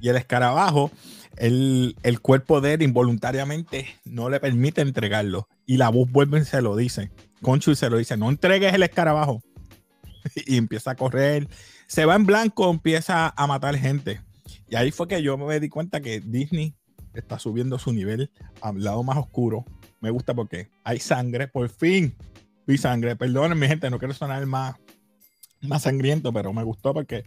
Y 0.00 0.08
el 0.08 0.16
escarabajo, 0.16 0.90
el, 1.36 1.96
el, 2.02 2.20
cuerpo 2.20 2.60
de 2.60 2.74
él 2.74 2.82
involuntariamente 2.82 3.86
no 4.04 4.28
le 4.28 4.40
permite 4.40 4.82
entregarlo. 4.82 5.48
Y 5.66 5.76
la 5.78 5.88
voz 5.88 6.10
vuelve 6.10 6.40
y 6.40 6.44
se 6.44 6.60
lo 6.60 6.76
dice. 6.76 7.10
Conchu 7.42 7.74
se 7.74 7.90
lo 7.90 7.96
dice, 7.96 8.16
no 8.16 8.28
entregues 8.28 8.74
el 8.74 8.82
escarabajo. 8.82 9.42
y 10.46 10.56
empieza 10.56 10.92
a 10.92 10.96
correr. 10.96 11.48
Se 11.86 12.04
va 12.04 12.16
en 12.16 12.26
blanco, 12.26 12.70
empieza 12.70 13.32
a 13.36 13.46
matar 13.46 13.76
gente. 13.76 14.20
Y 14.68 14.76
ahí 14.76 14.90
fue 14.90 15.08
que 15.08 15.22
yo 15.22 15.36
me 15.38 15.60
di 15.60 15.68
cuenta 15.68 16.00
que 16.00 16.20
Disney 16.20 16.74
está 17.14 17.38
subiendo 17.38 17.78
su 17.78 17.92
nivel 17.92 18.30
al 18.60 18.82
lado 18.82 19.02
más 19.02 19.16
oscuro. 19.16 19.64
Me 20.00 20.10
gusta 20.10 20.34
porque 20.34 20.68
hay 20.84 20.98
sangre, 20.98 21.48
por 21.48 21.68
fin 21.68 22.14
vi 22.66 22.76
sangre. 22.76 23.16
Perdonen, 23.16 23.58
mi 23.58 23.68
gente, 23.68 23.88
no 23.90 23.98
quiero 23.98 24.12
sonar 24.12 24.44
más, 24.46 24.76
más 25.66 25.82
sangriento, 25.82 26.32
pero 26.32 26.52
me 26.52 26.62
gustó 26.62 26.94
porque 26.94 27.24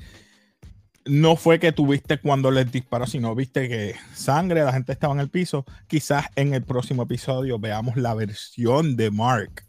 no 1.06 1.36
fue 1.36 1.60
que 1.60 1.72
tuviste 1.72 2.20
cuando 2.20 2.52
les 2.52 2.72
disparó, 2.72 3.08
sino 3.08 3.34
viste 3.34 3.68
que 3.68 3.96
sangre, 4.14 4.64
la 4.64 4.74
gente 4.74 4.92
estaba 4.92 5.14
en 5.14 5.20
el 5.20 5.30
piso. 5.30 5.66
Quizás 5.88 6.26
en 6.36 6.54
el 6.54 6.64
próximo 6.64 7.04
episodio 7.04 7.58
veamos 7.60 7.96
la 7.98 8.14
versión 8.14 8.96
de 8.96 9.10
Mark. 9.10 9.66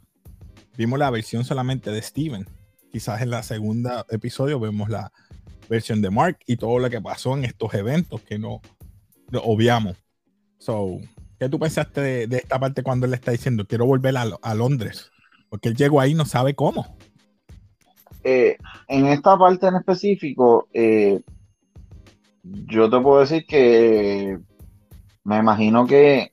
Vimos 0.77 0.99
la 0.99 1.11
versión 1.11 1.45
solamente 1.45 1.91
de 1.91 2.03
Steven. 2.03 2.47
Quizás 2.93 3.23
en 3.23 3.31
la 3.31 3.43
segunda 3.43 4.05
episodio 4.11 4.59
vemos 4.59 4.89
la 4.89 5.13
versión 5.69 6.03
de 6.03 6.11
Mark 6.11 6.39
y 6.47 6.57
todo 6.57 6.79
lo 6.79 6.91
que 6.91 7.01
pasó 7.01 7.37
en 7.37 7.45
estos 7.45 7.73
eventos 7.75 8.21
que 8.23 8.39
no, 8.39 8.61
obviamos. 9.43 9.97
So, 10.59 10.99
¿qué 11.39 11.49
tú 11.49 11.59
pensaste 11.59 12.27
de, 12.27 12.37
esta 12.37 12.59
parte 12.59 12.83
cuando 12.83 13.07
él 13.07 13.13
le 13.13 13.17
está 13.17 13.31
diciendo 13.31 13.67
quiero 13.67 13.87
volver 13.87 14.15
a, 14.17 14.55
Londres? 14.55 15.11
Porque 15.49 15.69
él 15.69 15.77
llegó 15.77 16.01
ahí 16.01 16.11
y 16.11 16.15
no 16.15 16.27
sabe 16.27 16.55
cómo. 16.55 16.99
Eh, 18.23 18.57
en 18.89 19.07
esta 19.07 19.39
parte 19.39 19.67
en 19.67 19.77
específico, 19.77 20.69
eh, 20.73 21.21
yo 22.43 22.91
te 22.91 23.01
puedo 23.01 23.21
decir 23.21 23.47
que 23.47 24.39
me 25.25 25.39
imagino 25.39 25.87
que 25.87 26.31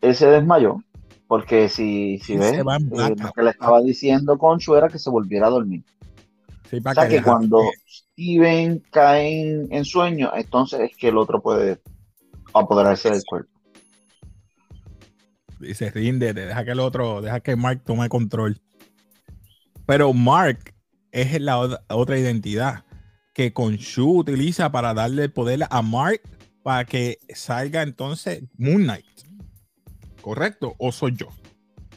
él 0.00 0.14
se 0.14 0.26
desmayó, 0.26 0.82
porque 1.28 1.68
si, 1.68 2.18
si 2.18 2.36
ves, 2.36 2.52
eh, 2.54 2.62
lo 2.62 3.32
que 3.32 3.42
le 3.42 3.50
estaba 3.50 3.80
diciendo 3.80 4.36
Concho 4.36 4.76
era 4.76 4.88
que 4.88 4.98
se 4.98 5.10
volviera 5.10 5.46
a 5.46 5.50
dormir. 5.50 5.82
o 6.72 6.92
sea 6.94 7.08
que, 7.08 7.22
cuando 7.22 7.60
Steven 7.86 8.82
cae 8.90 9.66
en, 9.70 9.84
sueño, 9.84 10.30
entonces 10.34 10.80
es 10.90 10.96
que 10.96 11.08
el 11.08 11.16
otro 11.16 11.40
puede 11.40 11.80
apoderarse 12.52 13.10
del 13.10 13.22
cuerpo. 13.24 13.50
Y 15.60 15.74
se 15.74 15.90
rinde, 15.90 16.34
deja 16.34 16.64
que 16.64 16.72
el 16.72 16.80
otro, 16.80 17.22
deja 17.22 17.40
que 17.40 17.54
Mark 17.54 17.82
tome 17.84 18.08
control. 18.08 18.60
Pero 19.86 20.12
Mark 20.12 20.71
es 21.12 21.40
la 21.40 21.58
otra 21.88 22.18
identidad 22.18 22.84
que 23.32 23.52
Khonshu 23.52 24.18
utiliza 24.18 24.72
para 24.72 24.94
darle 24.94 25.24
el 25.24 25.32
poder 25.32 25.60
a 25.70 25.82
Mark 25.82 26.22
para 26.62 26.84
que 26.84 27.18
salga 27.34 27.82
entonces 27.82 28.44
Moon 28.56 28.82
Knight. 28.82 29.06
¿Correcto? 30.20 30.74
¿O 30.78 30.92
soy 30.92 31.16
yo? 31.16 31.28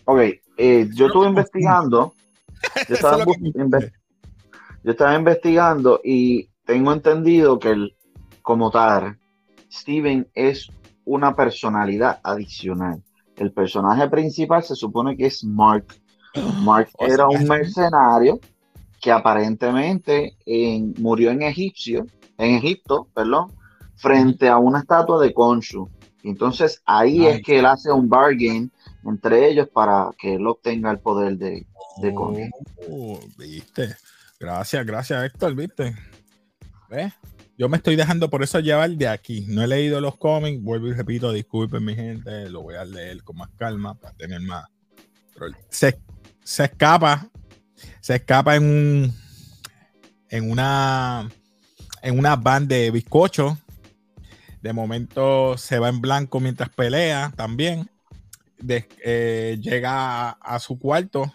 Ok, 0.05 0.19
eh, 0.57 0.89
yo 0.93 1.07
estuve 1.07 1.27
investigando. 1.27 2.13
Yo 4.83 4.91
estaba, 4.91 5.15
investigando 5.15 5.99
y 6.03 6.49
tengo 6.65 6.93
entendido 6.93 7.59
que 7.59 7.69
el, 7.71 7.95
como 8.41 8.71
tal, 8.71 9.19
Steven 9.71 10.27
es 10.33 10.69
una 11.05 11.35
personalidad 11.35 12.19
adicional. 12.23 13.03
El 13.35 13.51
personaje 13.51 14.07
principal 14.09 14.63
se 14.63 14.75
supone 14.75 15.15
que 15.15 15.27
es 15.27 15.43
Mark. 15.43 15.85
Mark 16.63 16.89
era 16.99 17.27
un 17.27 17.47
mercenario 17.47 18.39
que 19.05 19.11
aparentemente 19.11 20.35
murió 20.97 21.29
en 21.29 21.43
Egipcio, 21.43 22.07
en 22.39 22.55
Egipto, 22.55 23.07
perdón, 23.13 23.53
frente 23.95 24.49
a 24.49 24.57
una 24.57 24.79
estatua 24.79 25.21
de 25.21 25.31
Khonshu. 25.31 25.87
Entonces 26.23 26.81
ahí 26.87 27.27
es 27.27 27.43
que 27.43 27.59
él 27.59 27.67
hace 27.67 27.91
un 27.91 28.09
bargain 28.09 28.71
entre 29.05 29.47
ellos 29.47 29.69
para 29.71 30.09
que 30.17 30.33
él 30.33 30.47
obtenga 30.47 30.89
el 30.89 30.97
poder 30.97 31.37
de, 31.37 31.67
de 32.01 32.15
Khonshu. 32.15 32.49
Oh, 32.89 33.19
viste. 33.37 33.95
Gracias, 34.39 34.83
gracias 34.83 35.23
Héctor, 35.23 35.53
viste. 35.53 35.95
¿Ves? 36.89 37.13
Yo 37.59 37.69
me 37.69 37.77
estoy 37.77 37.95
dejando 37.95 38.31
por 38.31 38.41
eso 38.41 38.59
llevar 38.59 38.89
de 38.89 39.07
aquí. 39.07 39.45
No 39.47 39.61
he 39.61 39.67
leído 39.67 40.01
los 40.01 40.17
cómics, 40.17 40.63
vuelvo 40.63 40.87
y 40.87 40.93
repito, 40.93 41.31
disculpen 41.31 41.85
mi 41.85 41.93
gente, 41.93 42.49
lo 42.49 42.63
voy 42.63 42.73
a 42.73 42.83
leer 42.83 43.21
con 43.23 43.37
más 43.37 43.51
calma 43.55 43.93
para 43.93 44.15
tener 44.15 44.41
más. 44.41 44.65
se, 45.69 45.95
se 46.43 46.63
escapa 46.63 47.29
se 48.01 48.15
escapa 48.15 48.55
en 48.55 48.63
un 48.63 49.13
en 50.29 50.51
una 50.51 51.29
en 52.01 52.19
una 52.19 52.35
van 52.35 52.67
de 52.67 52.91
bizcocho. 52.91 53.57
De 54.61 54.73
momento 54.73 55.57
se 55.57 55.79
va 55.79 55.89
en 55.89 56.01
blanco 56.01 56.39
mientras 56.39 56.69
pelea 56.69 57.31
también. 57.35 57.89
Eh, 58.67 59.57
llega 59.61 60.29
a, 60.29 60.59
su 60.59 60.79
cuarto, 60.79 61.31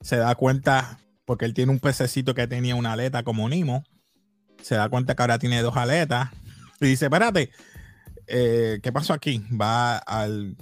se 0.00 0.16
da 0.16 0.34
cuenta, 0.34 0.98
porque 1.24 1.44
él 1.44 1.54
tiene 1.54 1.72
un 1.72 1.78
pececito 1.78 2.34
que 2.34 2.46
tenía 2.46 2.74
una 2.74 2.92
aleta 2.92 3.22
como 3.22 3.48
Nimo. 3.48 3.84
Se 4.62 4.74
da 4.74 4.88
cuenta 4.88 5.14
que 5.14 5.22
ahora 5.22 5.38
tiene 5.38 5.62
dos 5.62 5.76
aletas. 5.76 6.30
Y 6.80 6.86
dice, 6.86 7.06
espérate, 7.06 7.50
eh, 8.26 8.80
¿qué 8.82 8.92
pasó 8.92 9.12
aquí? 9.14 9.42
Va 9.50 9.96
al, 9.98 10.56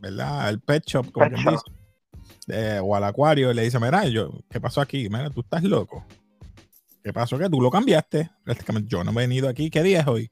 ¿verdad? 0.00 0.46
Al 0.46 0.60
pet 0.60 0.84
shop, 0.84 1.12
como 1.12 1.28
dice 1.28 1.56
eh, 2.48 2.80
o 2.82 2.96
al 2.96 3.04
acuario 3.04 3.50
y 3.50 3.54
le 3.54 3.62
dice, 3.62 3.78
mira, 3.78 4.06
yo, 4.06 4.32
¿qué 4.50 4.60
pasó 4.60 4.80
aquí? 4.80 5.08
Mira, 5.08 5.30
tú 5.30 5.40
estás 5.40 5.62
loco. 5.62 6.04
¿Qué 7.02 7.12
pasó? 7.12 7.38
Que 7.38 7.48
tú 7.48 7.60
lo 7.60 7.70
cambiaste. 7.70 8.30
Prácticamente 8.44 8.88
yo 8.88 9.02
no 9.02 9.10
he 9.10 9.14
venido 9.14 9.48
aquí. 9.48 9.70
¿Qué 9.70 9.82
día 9.82 10.00
es 10.00 10.06
hoy? 10.06 10.30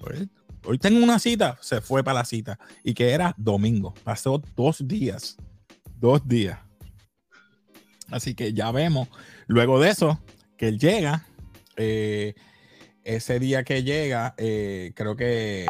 Pues, 0.00 0.26
hoy 0.64 0.78
tengo 0.78 1.02
una 1.02 1.18
cita. 1.18 1.56
Se 1.60 1.80
fue 1.80 2.04
para 2.04 2.20
la 2.20 2.24
cita. 2.24 2.58
Y 2.82 2.94
que 2.94 3.10
era 3.10 3.34
domingo. 3.38 3.94
Pasó 4.04 4.42
dos 4.54 4.86
días. 4.86 5.36
Dos 5.98 6.26
días. 6.26 6.58
Así 8.10 8.34
que 8.34 8.52
ya 8.52 8.70
vemos. 8.70 9.08
Luego 9.46 9.80
de 9.80 9.90
eso, 9.90 10.20
que 10.58 10.68
él 10.68 10.78
llega. 10.78 11.26
Eh, 11.76 12.34
ese 13.02 13.38
día 13.38 13.64
que 13.64 13.82
llega, 13.82 14.34
eh, 14.36 14.92
creo 14.94 15.16
que 15.16 15.66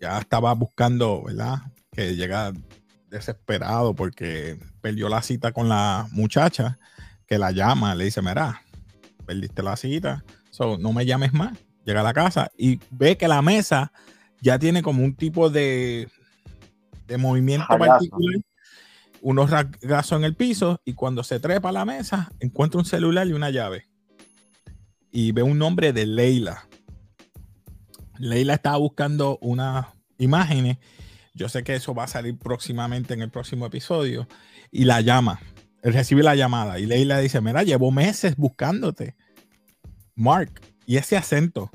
ya 0.00 0.18
estaba 0.18 0.52
buscando, 0.54 1.22
¿verdad? 1.24 1.58
Que 1.92 2.14
llega 2.14 2.52
desesperado 3.12 3.94
porque 3.94 4.58
perdió 4.80 5.08
la 5.08 5.22
cita 5.22 5.52
con 5.52 5.68
la 5.68 6.08
muchacha 6.10 6.78
que 7.26 7.38
la 7.38 7.52
llama, 7.52 7.94
le 7.94 8.04
dice, 8.04 8.22
mira, 8.22 8.62
perdiste 9.26 9.62
la 9.62 9.76
cita, 9.76 10.24
no 10.78 10.92
me 10.92 11.06
llames 11.06 11.32
más. 11.32 11.56
Llega 11.84 12.00
a 12.00 12.04
la 12.04 12.12
casa 12.12 12.50
y 12.56 12.80
ve 12.90 13.16
que 13.16 13.28
la 13.28 13.42
mesa 13.42 13.92
ya 14.40 14.58
tiene 14.58 14.82
como 14.82 15.04
un 15.04 15.14
tipo 15.14 15.50
de, 15.50 16.08
de 17.06 17.18
movimiento 17.18 17.66
particular, 17.66 18.40
unos 19.20 19.50
rasgazos 19.50 20.18
en 20.18 20.24
el 20.24 20.34
piso 20.34 20.80
y 20.84 20.94
cuando 20.94 21.22
se 21.24 21.40
trepa 21.40 21.68
a 21.70 21.72
la 21.72 21.84
mesa 21.84 22.30
encuentra 22.40 22.78
un 22.78 22.84
celular 22.84 23.26
y 23.26 23.32
una 23.32 23.50
llave. 23.50 23.86
Y 25.10 25.32
ve 25.32 25.42
un 25.42 25.58
nombre 25.58 25.92
de 25.92 26.06
Leila. 26.06 26.66
Leila 28.18 28.54
estaba 28.54 28.76
buscando 28.78 29.38
una 29.40 29.92
imágenes. 30.18 30.78
Yo 31.34 31.48
sé 31.48 31.62
que 31.64 31.74
eso 31.74 31.94
va 31.94 32.04
a 32.04 32.08
salir 32.08 32.38
próximamente 32.38 33.14
en 33.14 33.22
el 33.22 33.30
próximo 33.30 33.66
episodio. 33.66 34.28
Y 34.70 34.84
la 34.84 35.00
llama. 35.00 35.40
Él 35.82 35.94
recibe 35.94 36.22
la 36.22 36.36
llamada 36.36 36.78
y 36.78 36.86
Leila 36.86 37.18
dice, 37.18 37.40
mira, 37.40 37.62
llevo 37.62 37.90
meses 37.90 38.36
buscándote. 38.36 39.16
Mark. 40.14 40.60
Y 40.86 40.96
ese 40.96 41.16
acento. 41.16 41.70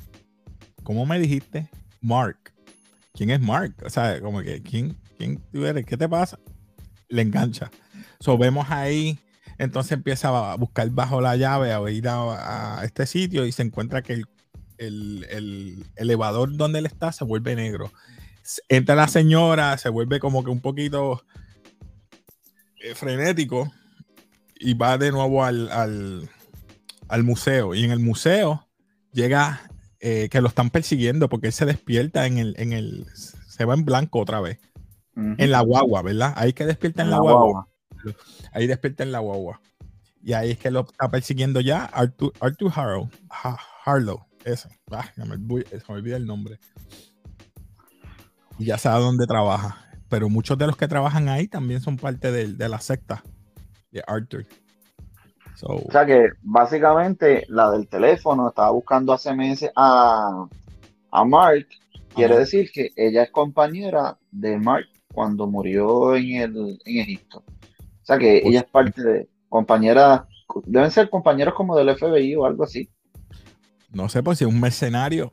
¿Cómo 0.84 1.06
me 1.06 1.20
dijiste? 1.20 1.70
Mark. 2.02 2.54
¿Quién 3.14 3.32
es 3.32 3.42
Mark? 3.42 3.74
O 3.84 3.90
sea, 3.90 4.22
como 4.22 4.42
que, 4.42 4.62
¿quién, 4.62 4.96
quién 5.18 5.42
tú 5.52 5.66
eres? 5.66 5.86
¿Qué 5.86 5.98
te 5.98 6.08
pasa? 6.08 6.40
Le 7.10 7.24
engancha. 7.24 7.72
So, 8.20 8.38
vemos 8.38 8.68
ahí, 8.70 9.20
entonces 9.58 9.94
empieza 9.94 10.52
a 10.52 10.56
buscar 10.56 10.90
bajo 10.92 11.20
la 11.22 11.36
llave, 11.36 11.74
a 11.74 11.90
ir 11.90 12.08
a, 12.08 12.82
este 12.84 13.06
sitio 13.06 13.46
y 13.46 13.52
se 13.52 13.64
encuentra 13.64 14.02
que 14.02 14.22
el, 14.78 15.86
elevador 15.96 16.56
donde 16.56 16.80
él 16.80 16.86
está 16.86 17.12
se 17.12 17.24
vuelve 17.24 17.56
negro. 17.56 17.92
Entra 18.70 18.96
la 18.96 19.08
señora, 19.08 19.78
se 19.78 19.90
vuelve 19.90 20.20
como 20.20 20.44
que 20.44 20.50
un 20.50 20.62
poquito 20.62 21.24
eh, 22.80 22.96
frenético 22.96 23.72
y 24.60 24.74
va 24.74 24.98
de 24.98 25.12
nuevo 25.12 25.44
al, 25.44 25.70
al, 27.08 27.24
museo. 27.24 27.76
Y 27.76 27.84
en 27.84 27.92
el 27.92 28.00
museo 28.00 28.68
llega 29.12 29.62
eh, 30.00 30.30
que 30.30 30.42
lo 30.42 30.48
están 30.48 30.70
persiguiendo 30.70 31.30
porque 31.30 31.48
él 31.48 31.54
se 31.54 31.66
despierta 31.66 32.26
en 32.26 32.38
el, 32.38 32.56
en 32.58 32.74
el, 32.74 33.06
se 33.48 33.66
va 33.66 33.74
en 33.74 33.86
blanco 33.86 34.20
otra 34.20 34.42
vez. 34.42 34.60
En 35.16 35.50
la 35.50 35.62
guagua, 35.62 36.04
¿verdad? 36.04 36.34
Ahí 36.36 36.54
que 36.54 36.64
despierta 36.64 37.02
en, 37.02 37.10
la, 37.10 37.18
guagua. 37.18 37.68
Ahí 38.52 38.68
despierta 38.68 39.02
en 39.02 39.12
la 39.12 39.18
guagua. 39.18 39.60
Y 40.22 40.34
ahí 40.34 40.52
es 40.52 40.60
que 40.60 40.70
lo 40.70 40.82
está 40.82 41.10
persiguiendo 41.10 41.60
ya 41.60 41.86
Arthur, 41.86 42.34
Arthur 42.40 42.72
Harlow. 42.76 43.10
Harlow, 43.84 44.28
ese. 44.46 44.70
Ah, 44.92 45.10
se, 45.16 45.26
me, 45.26 45.38
olvida 45.88 46.18
el 46.18 46.28
nombre. 46.28 46.60
Y 48.58 48.66
ya 48.66 48.78
sabe 48.78 49.04
dónde 49.04 49.28
trabaja. 49.28 49.78
Pero 50.10 50.30
muchos 50.30 50.58
de 50.58 50.68
los 50.68 50.78
que 50.78 50.88
trabajan 50.88 51.30
ahí 51.30 51.48
también 51.48 51.82
son 51.82 51.98
parte 51.98 52.32
de, 52.32 52.54
de 52.54 52.70
la 52.70 52.80
secta 52.80 53.24
de 53.92 54.04
Arthur. 54.08 54.46
o 55.64 55.92
sea 55.92 56.06
que 56.06 56.30
básicamente 56.42 57.46
la 57.50 57.72
del 57.72 57.88
teléfono 57.88 58.50
estaba 58.50 58.72
buscando 58.72 59.14
hace 59.14 59.34
meses 59.34 59.72
a, 59.76 60.48
a 61.12 61.26
Mark. 61.26 61.68
Quiere 62.16 62.38
decir 62.38 62.72
que 62.72 62.90
ella 62.96 63.24
es 63.24 63.32
compañera 63.32 64.18
de 64.32 64.58
Mark 64.58 64.88
cuando 65.14 65.48
murió 65.48 66.16
en, 66.16 66.36
el, 66.36 66.80
en 66.86 66.98
Egipto. 66.98 67.44
O 67.48 68.06
sea 68.06 68.18
que 68.18 68.38
ella 68.38 68.62
es 68.62 68.66
parte 68.66 69.04
de 69.04 69.30
compañeras, 69.50 70.22
deben 70.66 70.90
ser 70.92 71.10
compañeros 71.10 71.54
como 71.54 71.76
del 71.76 71.96
FBI 71.96 72.36
o 72.36 72.46
algo 72.46 72.64
así. 72.64 72.90
No 73.92 74.10
sé, 74.10 74.24
pues 74.24 74.38
si 74.38 74.46
es 74.46 74.50
un 74.50 74.60
mercenario, 74.60 75.32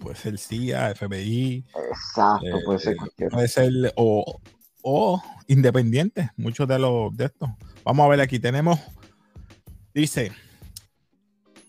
puede 0.00 0.16
ser 0.16 0.38
CIA, 0.38 0.94
FBI. 0.94 1.64
Exacto, 1.90 2.58
puede 2.64 2.78
ser 2.78 2.92
eh, 2.92 2.96
cualquiera. 2.96 3.30
Puede 3.32 3.48
ser 3.48 3.70
o, 3.96 4.40
o 4.82 5.22
independiente, 5.46 6.30
muchos 6.36 6.68
de 6.68 6.78
los 6.78 7.16
de 7.16 7.26
estos. 7.26 7.50
Vamos 7.84 8.04
a 8.04 8.08
ver 8.08 8.20
aquí, 8.20 8.38
tenemos, 8.38 8.80
dice, 9.94 10.32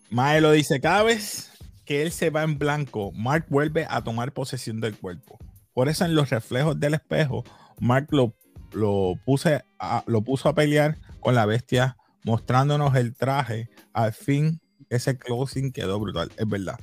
Maelo 0.10 0.51
dice, 0.51 0.79
cada 0.79 1.03
vez 1.03 1.51
que 1.86 2.01
él 2.01 2.12
se 2.12 2.29
va 2.29 2.43
en 2.43 2.57
blanco, 2.57 3.12
Mark 3.13 3.46
vuelve 3.50 3.86
a 3.89 4.03
tomar 4.03 4.34
posesión 4.34 4.81
del 4.81 4.98
cuerpo. 4.98 5.38
Por 5.74 5.89
eso 5.89 6.05
en 6.05 6.15
los 6.15 6.29
reflejos 6.29 6.80
del 6.80 6.95
espejo, 6.95 7.43
Mark 7.80 8.08
lo, 8.12 8.36
lo, 8.73 9.13
puse 9.25 9.63
lo 10.06 10.21
puso 10.21 10.49
a 10.49 10.56
pelear 10.56 10.97
con 11.19 11.36
la 11.36 11.45
bestia, 11.45 11.97
mostrándonos 12.23 12.95
el 12.95 13.15
traje. 13.15 13.69
Al 13.93 14.12
fin, 14.13 14.60
ese 14.89 15.17
closing 15.17 15.71
quedó 15.71 15.99
brutal, 15.99 16.32
es 16.38 16.47
verdad. 16.47 16.80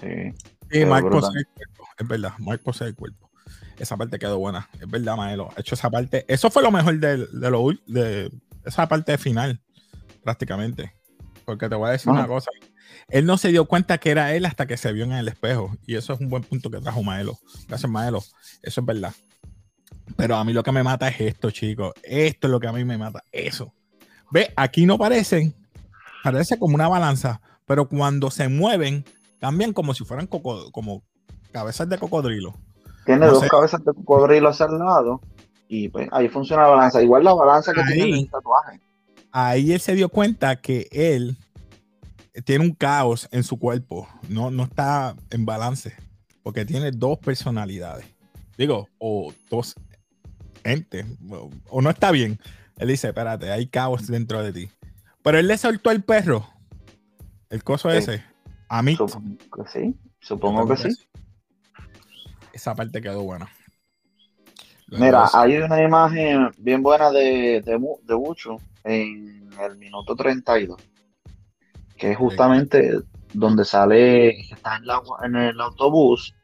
Sí. 0.00 0.34
Sí, 0.70 0.84
Mark 0.84 1.08
posee 1.10 1.40
el 1.40 1.46
cuerpo, 1.46 1.88
es 1.98 2.08
verdad, 2.08 2.32
Mark 2.38 2.60
posee 2.62 2.88
el 2.88 2.94
cuerpo. 2.94 3.30
Esa 3.78 3.96
parte 3.96 4.18
quedó 4.18 4.38
buena, 4.38 4.68
es 4.80 4.88
verdad, 4.88 5.16
Maelo. 5.16 5.50
Ha 5.56 5.60
hecho 5.60 5.74
esa 5.74 5.88
parte, 5.88 6.24
eso 6.28 6.50
fue 6.50 6.62
lo 6.62 6.70
mejor 6.70 6.98
de, 6.98 7.26
de, 7.26 7.50
lo, 7.50 7.70
de 7.86 8.30
esa 8.64 8.88
parte 8.88 9.16
final, 9.18 9.60
prácticamente. 10.22 10.92
Porque 11.44 11.68
te 11.68 11.74
voy 11.74 11.88
a 11.88 11.92
decir 11.92 12.10
una 12.10 12.26
cosa. 12.26 12.50
Él 13.08 13.24
no 13.24 13.38
se 13.38 13.48
dio 13.48 13.64
cuenta 13.64 13.96
que 13.98 14.10
era 14.10 14.34
él 14.34 14.44
hasta 14.44 14.66
que 14.66 14.76
se 14.76 14.92
vio 14.92 15.04
en 15.04 15.12
el 15.12 15.28
espejo. 15.28 15.74
Y 15.86 15.94
eso 15.94 16.12
es 16.12 16.20
un 16.20 16.28
buen 16.28 16.42
punto 16.42 16.70
que 16.70 16.78
trajo 16.78 17.02
Maelo. 17.02 17.38
Gracias, 17.66 17.90
Maelo. 17.90 18.22
Eso 18.62 18.80
es 18.82 18.86
verdad. 18.86 19.14
Pero 20.16 20.36
a 20.36 20.44
mí 20.44 20.52
lo 20.52 20.62
que 20.62 20.72
me 20.72 20.82
mata 20.82 21.08
es 21.08 21.20
esto, 21.20 21.50
chicos. 21.50 21.94
Esto 22.02 22.46
es 22.46 22.50
lo 22.50 22.60
que 22.60 22.66
a 22.66 22.72
mí 22.72 22.84
me 22.84 22.98
mata. 22.98 23.22
Eso. 23.32 23.72
Ve, 24.30 24.52
aquí 24.56 24.84
no 24.84 24.98
parecen. 24.98 25.54
Parece 26.22 26.58
como 26.58 26.74
una 26.74 26.88
balanza. 26.88 27.40
Pero 27.66 27.88
cuando 27.88 28.30
se 28.30 28.48
mueven, 28.48 29.04
cambian 29.40 29.72
como 29.72 29.94
si 29.94 30.04
fueran 30.04 30.26
como 30.26 31.02
cabezas 31.52 31.88
de 31.88 31.98
cocodrilo. 31.98 32.54
Tiene 33.04 33.26
dos 33.26 33.48
cabezas 33.48 33.82
de 33.84 33.94
cocodrilo 33.94 34.50
hacia 34.50 34.66
el 34.66 34.78
lado. 34.78 35.20
Y 35.68 35.88
pues 35.88 36.08
ahí 36.12 36.28
funciona 36.28 36.62
la 36.62 36.68
balanza. 36.68 37.02
Igual 37.02 37.24
la 37.24 37.34
balanza 37.34 37.72
que 37.72 37.82
tiene 37.84 38.20
el 38.20 38.30
tatuaje. 38.30 38.80
Ahí 39.32 39.72
él 39.72 39.80
se 39.80 39.94
dio 39.94 40.08
cuenta 40.08 40.56
que 40.56 40.88
él 40.90 41.36
tiene 42.44 42.64
un 42.64 42.72
caos 42.72 43.28
en 43.30 43.44
su 43.44 43.58
cuerpo. 43.58 44.08
No, 44.28 44.50
no 44.50 44.64
está 44.64 45.14
en 45.30 45.46
balance. 45.46 45.94
Porque 46.42 46.64
tiene 46.64 46.90
dos 46.90 47.18
personalidades. 47.18 48.06
Digo, 48.56 48.88
o 48.98 49.32
dos 49.50 49.74
entes. 50.64 51.06
O, 51.70 51.82
no 51.82 51.90
está 51.90 52.10
bien. 52.10 52.38
Él 52.76 52.88
dice, 52.88 53.08
espérate, 53.08 53.50
hay 53.50 53.66
caos 53.66 54.06
dentro 54.06 54.42
de 54.42 54.52
ti. 54.52 54.70
Pero 55.22 55.38
él 55.38 55.48
le 55.48 55.58
soltó 55.58 55.90
el 55.90 56.02
perro. 56.02 56.46
El 57.50 57.64
coso 57.64 57.90
ese. 57.90 58.22
A 58.68 58.82
mí. 58.82 58.96
Supongo 58.96 59.36
que 59.54 59.70
sí. 59.70 59.94
Supongo 60.20 60.68
que 60.68 60.76
sí. 60.76 60.88
Esa 62.52 62.74
parte 62.74 63.00
quedó 63.00 63.22
buena. 63.22 63.48
Mira, 64.90 65.28
hay 65.34 65.58
una 65.58 65.82
imagen 65.82 66.50
bien 66.58 66.82
buena 66.82 67.10
de, 67.10 67.62
de, 67.62 67.78
de 68.02 68.14
Bucho 68.14 68.56
en 68.84 69.50
el 69.60 69.76
minuto 69.76 70.16
32, 70.16 70.80
que 71.96 72.12
es 72.12 72.16
justamente 72.16 73.00
donde 73.34 73.64
sale, 73.66 74.40
está 74.40 74.76
en, 74.76 74.84
en 75.24 75.42
el 75.42 75.60
autobús 75.60 76.34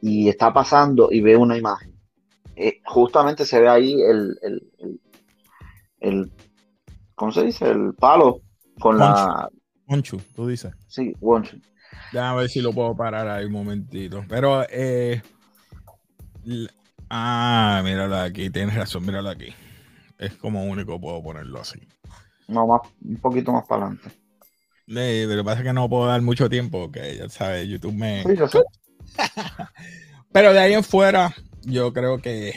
y 0.00 0.28
está 0.28 0.52
pasando 0.52 1.08
y 1.12 1.20
ve 1.20 1.36
una 1.36 1.56
imagen. 1.56 1.94
Eh, 2.56 2.80
justamente 2.84 3.44
se 3.44 3.60
ve 3.60 3.68
ahí 3.68 4.00
el, 4.02 4.36
el, 4.42 5.00
el, 6.00 6.32
¿cómo 7.14 7.30
se 7.30 7.44
dice? 7.44 7.68
El 7.68 7.94
palo 7.94 8.40
con 8.80 8.98
la... 8.98 9.48
Wonchu, 9.88 10.20
tú 10.34 10.46
dices. 10.48 10.72
Sí, 10.88 11.14
Wonchu. 11.20 11.58
Déjame 12.12 12.40
ver 12.40 12.50
si 12.50 12.60
lo 12.60 12.72
puedo 12.72 12.96
parar 12.96 13.28
ahí 13.28 13.44
un 13.46 13.52
momentito. 13.52 14.24
Pero 14.28 14.64
eh, 14.68 15.22
Ah, 17.10 17.82
míralo 17.84 18.16
aquí, 18.16 18.50
tienes 18.50 18.74
razón, 18.74 19.04
míralo 19.04 19.30
aquí. 19.30 19.54
Es 20.18 20.34
como 20.34 20.64
único 20.64 21.00
puedo 21.00 21.22
ponerlo 21.22 21.60
así. 21.60 21.80
No, 22.48 22.66
más, 22.66 22.80
un 23.04 23.16
poquito 23.16 23.52
más 23.52 23.66
para 23.66 23.86
adelante. 23.86 24.10
pero 24.86 25.34
lo 25.36 25.42
que 25.42 25.44
pasa 25.44 25.60
es 25.60 25.66
que 25.66 25.72
no 25.72 25.88
puedo 25.88 26.06
dar 26.06 26.22
mucho 26.22 26.48
tiempo, 26.48 26.90
que 26.90 27.16
ya 27.16 27.28
sabes, 27.28 27.68
YouTube 27.68 27.94
me. 27.94 28.22
Sí, 28.22 28.36
yo 28.36 28.48
sé. 28.48 28.60
pero 30.32 30.52
de 30.52 30.60
ahí 30.60 30.72
en 30.74 30.84
fuera, 30.84 31.34
yo 31.62 31.92
creo 31.92 32.18
que 32.18 32.54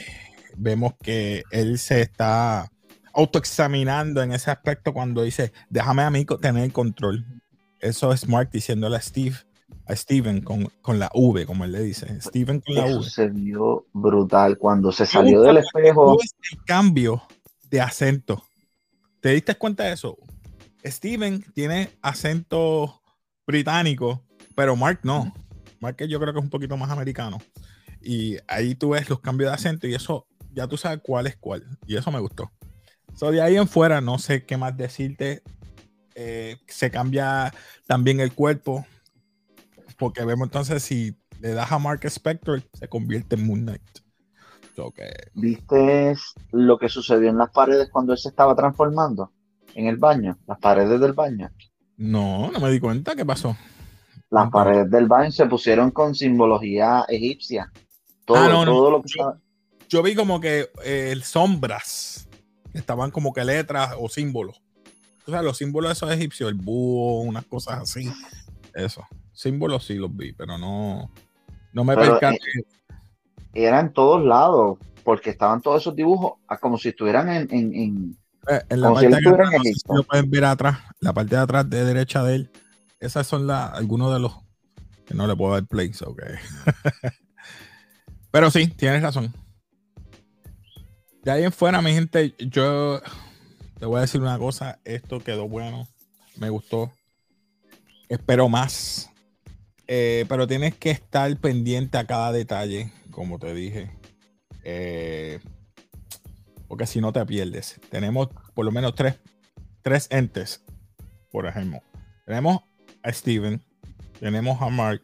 vemos 0.55 0.93
que 1.01 1.43
él 1.51 1.77
se 1.77 2.01
está 2.01 2.71
autoexaminando 3.19 4.21
en 4.21 4.31
ese 4.31 4.49
aspecto 4.49 4.93
cuando 4.93 5.23
dice, 5.23 5.51
déjame 5.69 6.03
a 6.03 6.09
mí 6.09 6.25
tener 6.41 6.63
el 6.63 6.73
control. 6.73 7.25
Eso 7.79 8.11
es 8.11 8.27
Mark 8.27 8.49
diciéndole 8.51 8.95
a 8.95 9.01
Steve, 9.01 9.35
a 9.85 9.95
Steven 9.95 10.41
con, 10.41 10.99
la 10.99 11.11
V, 11.13 11.45
como 11.45 11.65
él 11.65 11.73
le 11.73 11.81
dice. 11.81 12.21
Steven 12.21 12.61
con 12.61 12.75
la 12.75 12.85
V. 12.85 13.09
Se 13.09 13.27
vio 13.27 13.85
brutal 13.93 14.57
cuando 14.57 14.91
se 14.91 15.05
salió 15.05 15.41
del 15.41 15.57
espejo. 15.57 16.17
El 16.51 16.63
cambio 16.65 17.21
de 17.69 17.81
acento. 17.81 18.43
¿Te 19.19 19.29
diste 19.29 19.55
cuenta 19.55 19.83
de 19.83 19.93
eso? 19.93 20.17
Steven 20.85 21.43
tiene 21.53 21.89
acento 22.01 23.01
británico, 23.45 24.23
pero 24.55 24.75
Mark 24.77 25.01
no. 25.03 25.33
Mark 25.81 25.97
yo 26.07 26.19
creo 26.19 26.33
que 26.33 26.39
es 26.39 26.43
un 26.45 26.49
poquito 26.49 26.77
más 26.77 26.89
americano. 26.89 27.37
Y 28.01 28.37
ahí 28.47 28.75
tú 28.75 28.91
ves 28.91 29.09
los 29.09 29.19
cambios 29.19 29.49
de 29.49 29.55
acento 29.55 29.87
y 29.87 29.93
eso 29.93 30.25
ya 30.53 30.67
tú 30.67 30.77
sabes 30.77 31.01
cuál 31.03 31.27
es 31.27 31.35
cuál. 31.35 31.65
Y 31.85 31.97
eso 31.97 32.11
me 32.11 32.19
gustó. 32.19 32.49
So, 33.19 33.31
de 33.31 33.41
ahí 33.41 33.57
en 33.57 33.67
fuera, 33.67 33.99
no 33.99 34.17
sé 34.17 34.45
qué 34.45 34.55
más 34.55 34.77
decirte. 34.77 35.43
Eh, 36.15 36.55
se 36.67 36.89
cambia 36.89 37.53
también 37.85 38.21
el 38.21 38.33
cuerpo 38.33 38.85
porque 39.97 40.23
vemos 40.23 40.47
entonces 40.47 40.81
si 40.81 41.13
le 41.41 41.53
das 41.53 41.69
a 41.69 41.79
Mark 41.79 41.99
Spector, 42.05 42.63
se 42.73 42.87
convierte 42.87 43.35
en 43.35 43.45
Moon 43.45 43.61
Knight. 43.63 43.81
¿Viste 45.33 46.15
lo 46.53 46.79
que 46.79 46.87
sucedió 46.87 47.29
en 47.29 47.37
las 47.37 47.49
paredes 47.49 47.89
cuando 47.91 48.13
él 48.13 48.19
se 48.19 48.29
estaba 48.29 48.55
transformando? 48.55 49.33
En 49.75 49.87
el 49.87 49.97
baño, 49.97 50.37
las 50.47 50.57
paredes 50.57 51.01
del 51.01 51.11
baño. 51.11 51.49
No, 51.97 52.49
no 52.49 52.59
me 52.61 52.71
di 52.71 52.79
cuenta. 52.79 53.17
¿Qué 53.17 53.25
pasó? 53.25 53.57
Las 54.29 54.49
paredes 54.49 54.89
del 54.89 55.07
baño 55.07 55.31
se 55.31 55.45
pusieron 55.47 55.91
con 55.91 56.15
simbología 56.15 57.03
egipcia. 57.09 57.69
Todo, 58.23 58.37
ah, 58.37 58.65
todo 58.65 58.89
lo 58.89 59.01
que 59.01 59.09
yo, 59.17 59.33
yo, 59.89 60.03
vi 60.03 60.15
como 60.15 60.39
que 60.39 60.69
eh, 60.85 61.13
sombras. 61.21 62.28
Estaban 62.73 63.11
como 63.11 63.33
que 63.33 63.43
letras 63.43 63.95
o 63.97 64.09
símbolos. 64.09 64.61
O 65.27 65.31
sea, 65.31 65.41
los 65.41 65.57
símbolos 65.57 65.91
esos 65.91 66.11
egipcios, 66.11 66.49
el 66.49 66.55
búho, 66.55 67.21
unas 67.21 67.45
cosas 67.45 67.79
así. 67.81 68.11
Eso 68.73 69.05
símbolos 69.39 69.85
sí 69.85 69.95
los 69.95 70.13
vi, 70.15 70.33
pero 70.33 70.57
no, 70.57 71.09
no 71.71 71.83
me 71.85 71.95
percaté. 71.95 72.37
era 73.53 73.79
en 73.79 73.93
todos 73.93 74.23
lados, 74.23 74.77
porque 75.05 75.29
estaban 75.29 75.61
todos 75.61 75.81
esos 75.81 75.95
dibujos 75.95 76.33
como 76.59 76.77
si 76.77 76.89
estuvieran 76.89 77.29
en, 77.29 77.47
en, 77.51 78.17
eh, 78.49 78.75
la 78.75 78.93
parte 78.93 79.07
de 79.07 80.03
pueden 80.07 80.29
ver 80.29 80.43
atrás, 80.43 80.79
la 80.99 81.13
parte 81.13 81.35
de 81.35 81.41
atrás 81.41 81.69
de 81.69 81.85
derecha 81.85 82.21
de 82.23 82.35
él, 82.35 82.51
esas 82.99 83.27
son 83.27 83.47
las 83.47 83.71
algunos 83.73 84.13
de 84.13 84.19
los 84.19 84.33
que 85.05 85.13
no 85.13 85.25
le 85.25 85.37
puedo 85.37 85.53
dar 85.53 85.65
play, 85.65 85.89
ok. 86.05 86.21
Pero 88.31 88.51
sí, 88.51 88.67
tienes 88.67 89.01
razón. 89.01 89.33
De 91.23 91.31
ahí 91.31 91.43
en 91.43 91.51
fuera, 91.51 91.81
mi 91.81 91.93
gente, 91.93 92.33
yo 92.39 93.01
te 93.77 93.85
voy 93.85 93.97
a 93.97 94.01
decir 94.01 94.21
una 94.21 94.37
cosa, 94.37 94.79
esto 94.85 95.19
quedó 95.19 95.47
bueno, 95.47 95.87
me 96.37 96.49
gustó. 96.49 96.91
Espero 98.07 98.49
más. 98.49 99.09
Eh, 99.87 100.25
pero 100.29 100.47
tienes 100.47 100.75
que 100.75 100.91
estar 100.91 101.35
pendiente 101.37 101.97
a 101.97 102.05
cada 102.05 102.31
detalle, 102.31 102.91
como 103.11 103.39
te 103.39 103.53
dije. 103.53 103.91
Eh, 104.63 105.39
porque 106.67 106.85
si 106.85 107.01
no 107.01 107.11
te 107.11 107.25
pierdes. 107.25 107.79
Tenemos 107.89 108.29
por 108.53 108.65
lo 108.65 108.71
menos 108.71 108.95
tres, 108.95 109.19
tres 109.81 110.07
entes, 110.11 110.63
por 111.31 111.47
ejemplo. 111.47 111.81
Tenemos 112.25 112.61
a 113.03 113.11
Steven, 113.11 113.61
tenemos 114.19 114.61
a 114.61 114.69
Mark, 114.69 115.01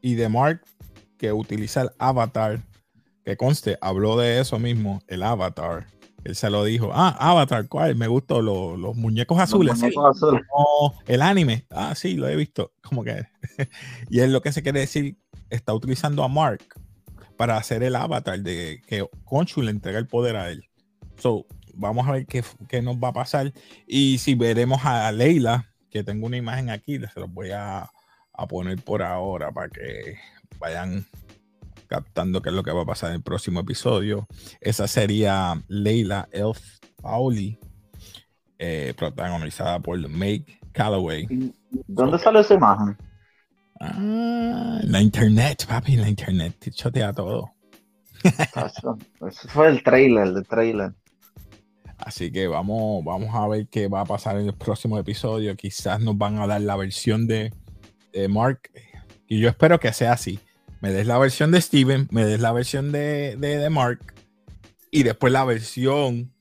y 0.00 0.14
de 0.14 0.28
Mark 0.28 0.62
que 1.18 1.32
utiliza 1.32 1.82
el 1.82 1.90
avatar, 1.98 2.62
que 3.26 3.36
conste, 3.36 3.76
habló 3.80 4.16
de 4.16 4.40
eso 4.40 4.60
mismo, 4.60 5.02
el 5.08 5.24
avatar. 5.24 5.88
Él 6.22 6.36
se 6.36 6.48
lo 6.48 6.62
dijo, 6.62 6.92
ah, 6.94 7.16
Avatar, 7.18 7.66
¿cuál? 7.66 7.96
Me 7.96 8.06
gustó 8.06 8.40
los 8.40 8.96
muñecos 8.96 9.38
azules. 9.38 9.80
el 11.06 11.22
anime, 11.22 11.66
ah, 11.70 11.94
sí, 11.96 12.14
lo 12.14 12.28
he 12.28 12.36
visto. 12.36 12.72
Como 12.82 13.02
que. 13.02 13.26
y 14.10 14.20
es 14.20 14.30
lo 14.30 14.42
que 14.42 14.52
se 14.52 14.62
quiere 14.62 14.80
decir, 14.80 15.16
está 15.50 15.74
utilizando 15.74 16.22
a 16.22 16.28
Mark 16.28 16.62
para 17.36 17.56
hacer 17.56 17.82
el 17.82 17.96
avatar 17.96 18.38
de 18.38 18.80
que 18.86 19.04
Conchu 19.24 19.60
le 19.60 19.72
entrega 19.72 19.98
el 19.98 20.06
poder 20.06 20.36
a 20.36 20.50
él. 20.50 20.64
So, 21.18 21.46
vamos 21.74 22.06
a 22.06 22.12
ver 22.12 22.26
qué, 22.26 22.44
qué 22.68 22.80
nos 22.80 22.96
va 22.96 23.08
a 23.08 23.12
pasar. 23.12 23.52
Y 23.88 24.18
si 24.18 24.36
veremos 24.36 24.84
a 24.84 25.10
Leila, 25.10 25.72
que 25.90 26.04
tengo 26.04 26.26
una 26.26 26.36
imagen 26.36 26.70
aquí, 26.70 26.98
se 27.12 27.20
los 27.20 27.32
voy 27.32 27.50
a, 27.50 27.90
a 28.32 28.46
poner 28.46 28.80
por 28.82 29.02
ahora 29.02 29.50
para 29.50 29.68
que 29.68 30.16
vayan 30.60 31.06
captando 31.86 32.42
qué 32.42 32.50
es 32.50 32.54
lo 32.54 32.62
que 32.62 32.72
va 32.72 32.82
a 32.82 32.86
pasar 32.86 33.10
en 33.10 33.16
el 33.16 33.22
próximo 33.22 33.60
episodio. 33.60 34.26
Esa 34.60 34.86
sería 34.88 35.62
Leila 35.68 36.28
Elf 36.32 36.60
Pauli, 37.00 37.58
eh, 38.58 38.94
protagonizada 38.96 39.80
por 39.80 39.96
Meg 40.08 40.44
Calloway. 40.72 41.26
¿Dónde 41.86 42.18
sale 42.18 42.40
esa 42.40 42.54
imagen? 42.54 42.96
Ah, 43.80 44.80
la 44.82 45.00
internet, 45.00 45.66
papi, 45.68 45.96
la 45.96 46.08
internet, 46.08 46.56
te 46.58 46.70
chotea 46.70 47.12
todo. 47.12 47.52
Eso, 48.24 48.96
fue 49.48 49.68
el 49.68 49.82
trailer, 49.82 50.28
el 50.28 50.46
trailer. 50.46 50.92
Así 51.98 52.30
que 52.30 52.46
vamos, 52.46 53.04
vamos 53.04 53.34
a 53.34 53.46
ver 53.48 53.68
qué 53.68 53.88
va 53.88 54.02
a 54.02 54.04
pasar 54.04 54.38
en 54.38 54.46
el 54.46 54.54
próximo 54.54 54.98
episodio. 54.98 55.56
Quizás 55.56 56.00
nos 56.00 56.16
van 56.16 56.38
a 56.38 56.46
dar 56.46 56.60
la 56.60 56.76
versión 56.76 57.26
de, 57.26 57.52
de 58.12 58.28
Mark. 58.28 58.70
Y 59.28 59.40
yo 59.40 59.48
espero 59.48 59.80
que 59.80 59.92
sea 59.92 60.12
así 60.12 60.38
me 60.86 60.92
des 60.92 61.06
la 61.08 61.18
versión 61.18 61.50
de 61.50 61.60
Steven, 61.60 62.06
me 62.12 62.24
des 62.24 62.38
la 62.38 62.52
versión 62.52 62.92
de, 62.92 63.36
de, 63.36 63.70
Mark 63.70 64.14
y 64.92 65.02
después 65.02 65.32
la 65.32 65.44
versión 65.44 66.32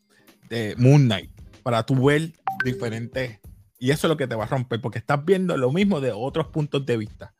de 0.49 0.75
Moon 0.77 1.05
Knight 1.05 1.31
para 1.63 1.83
tu 1.83 2.05
ver 2.05 2.31
diferente 2.63 3.39
Y 3.79 3.89
eso 3.89 4.05
es 4.05 4.09
lo 4.09 4.17
que 4.17 4.27
te 4.27 4.35
va 4.35 4.43
a 4.43 4.47
romper, 4.47 4.79
porque 4.81 4.99
estás 4.99 5.25
viendo 5.25 5.57
lo 5.57 5.71
mismo 5.71 5.99
de 5.99 6.11
otros 6.11 6.49
puntos 6.49 6.85
de 6.85 6.95
vista. 6.95 7.33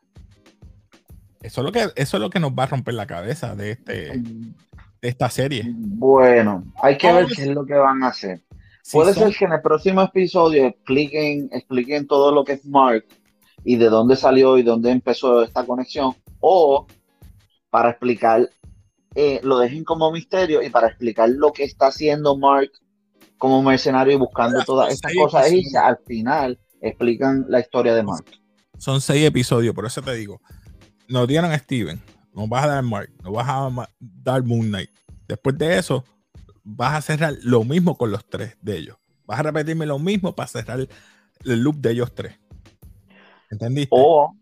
Eso 1.44 1.62
es 1.62 1.66
lo 1.66 1.72
que, 1.72 1.92
eso 1.96 2.18
es 2.18 2.22
lo 2.22 2.32
que 2.32 2.40
nos 2.40 2.54
va 2.54 2.64
a 2.64 2.68
romper 2.68 2.96
la 2.96 3.06
cabeza 3.06 3.56
de, 3.56 3.72
este, 3.72 4.18
de 4.18 5.08
esta 5.08 5.30
serie. 5.30 5.64
Bueno, 5.76 6.64
hay 6.82 6.98
que 6.98 7.14
ver 7.14 7.28
qué 7.28 7.44
es 7.44 7.50
lo 7.50 7.68
que 7.68 7.76
van 7.76 8.02
a 8.02 8.08
hacer. 8.08 8.42
Puede 8.92 9.14
ser 9.14 9.32
que 9.36 9.46
en 9.46 9.54
el 9.54 9.62
próximo 9.62 10.02
episodio 10.02 10.66
expliquen, 10.66 11.50
expliquen 11.52 12.08
todo 12.08 12.32
lo 12.32 12.44
que 12.44 12.54
es 12.54 12.66
Mark 12.66 13.06
y 13.64 13.76
de 13.76 13.90
dónde 13.90 14.16
salió 14.16 14.58
y 14.58 14.64
dónde 14.64 14.90
empezó 14.90 15.44
esta 15.44 15.64
conexión, 15.66 16.16
o 16.40 16.86
para 17.76 17.90
explicar, 17.90 18.50
eh, 19.16 19.42
lo 19.44 19.58
dejen 19.58 19.84
como 19.84 20.10
misterio 20.10 20.64
y 20.64 20.70
para 20.70 20.88
explicar 20.88 21.28
lo 21.28 21.52
que 21.52 21.66
está 21.66 21.88
haciendo 21.88 22.38
Mark 22.38 22.72
como 23.38 23.62
mercenario 23.62 24.14
y 24.14 24.16
buscando 24.16 24.64
todas 24.64 24.94
estas 24.94 25.12
cosas 25.14 25.52
y 25.52 25.76
al 25.76 25.98
final 26.08 26.58
explican 26.80 27.46
la 27.50 27.60
historia 27.60 27.94
de 27.94 28.02
Mark. 28.02 28.24
Son 28.78 29.02
seis 29.02 29.26
episodios, 29.26 29.76
por 29.76 29.86
eso 29.86 30.02
te 30.02 30.14
digo, 30.14 30.40
nos 31.10 31.28
dieron 31.28 31.52
a 31.52 31.58
Steven, 31.58 32.02
nos 32.34 32.48
vas 32.48 32.64
a 32.64 32.68
dar 32.68 32.84
Mark, 32.84 33.12
nos 33.22 33.34
vas 33.34 33.46
a 33.50 33.90
dar 34.00 34.42
Moon 34.42 34.70
Knight. 34.70 34.92
Después 35.28 35.58
de 35.58 35.78
eso, 35.78 36.06
vas 36.64 36.94
a 36.94 37.02
cerrar 37.02 37.34
lo 37.42 37.66
mismo 37.66 37.98
con 37.98 38.10
los 38.10 38.26
tres 38.26 38.56
de 38.62 38.78
ellos. 38.78 38.96
Vas 39.26 39.42
a 39.42 39.44
repetirme 39.44 39.86
lo 39.86 40.00
mismo 40.00 40.34
para 40.34 40.48
cerrar 40.48 40.80
el 40.80 41.60
loop 41.60 41.76
de 41.76 41.92
ellos 41.92 42.16
tres. 42.16 42.40
¿Entendiste? 43.52 43.90
O, 43.92 44.34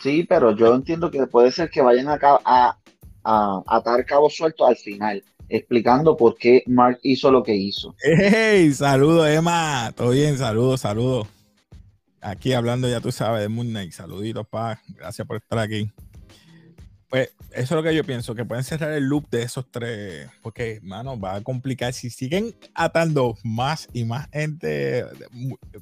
sí, 0.00 0.24
pero 0.28 0.54
yo 0.56 0.74
entiendo 0.74 1.10
que 1.10 1.26
puede 1.26 1.52
ser 1.52 1.70
que 1.70 1.80
vayan 1.80 2.08
a, 2.08 2.18
a, 2.22 2.78
a 3.24 3.62
atar 3.66 4.04
cabos 4.04 4.34
sueltos 4.36 4.68
al 4.68 4.76
final, 4.76 5.22
explicando 5.48 6.16
por 6.16 6.36
qué 6.36 6.62
Mark 6.66 6.98
hizo 7.02 7.30
lo 7.30 7.42
que 7.42 7.54
hizo. 7.54 7.94
¡Hey! 8.02 8.72
Saludos, 8.72 9.28
Emma. 9.28 9.92
Todo 9.96 10.10
bien, 10.10 10.38
saludos, 10.38 10.80
saludos. 10.80 11.28
Aquí 12.20 12.52
hablando, 12.52 12.88
ya 12.88 13.00
tú 13.00 13.10
sabes, 13.12 13.40
de 13.40 13.48
Moon 13.48 13.68
Knight. 13.68 13.92
Saluditos, 13.92 14.46
pa. 14.46 14.80
Gracias 14.88 15.26
por 15.26 15.36
estar 15.36 15.58
aquí. 15.58 15.90
Pues 17.08 17.34
eso 17.50 17.62
es 17.62 17.70
lo 17.72 17.82
que 17.82 17.94
yo 17.94 18.04
pienso, 18.04 18.36
que 18.36 18.44
pueden 18.44 18.62
cerrar 18.62 18.92
el 18.92 19.04
loop 19.04 19.28
de 19.30 19.42
esos 19.42 19.68
tres, 19.68 20.28
porque, 20.42 20.78
mano, 20.80 21.18
va 21.18 21.34
a 21.34 21.40
complicar. 21.40 21.92
Si 21.92 22.08
siguen 22.08 22.54
atando 22.72 23.36
más 23.42 23.88
y 23.92 24.04
más 24.04 24.28
gente, 24.30 25.04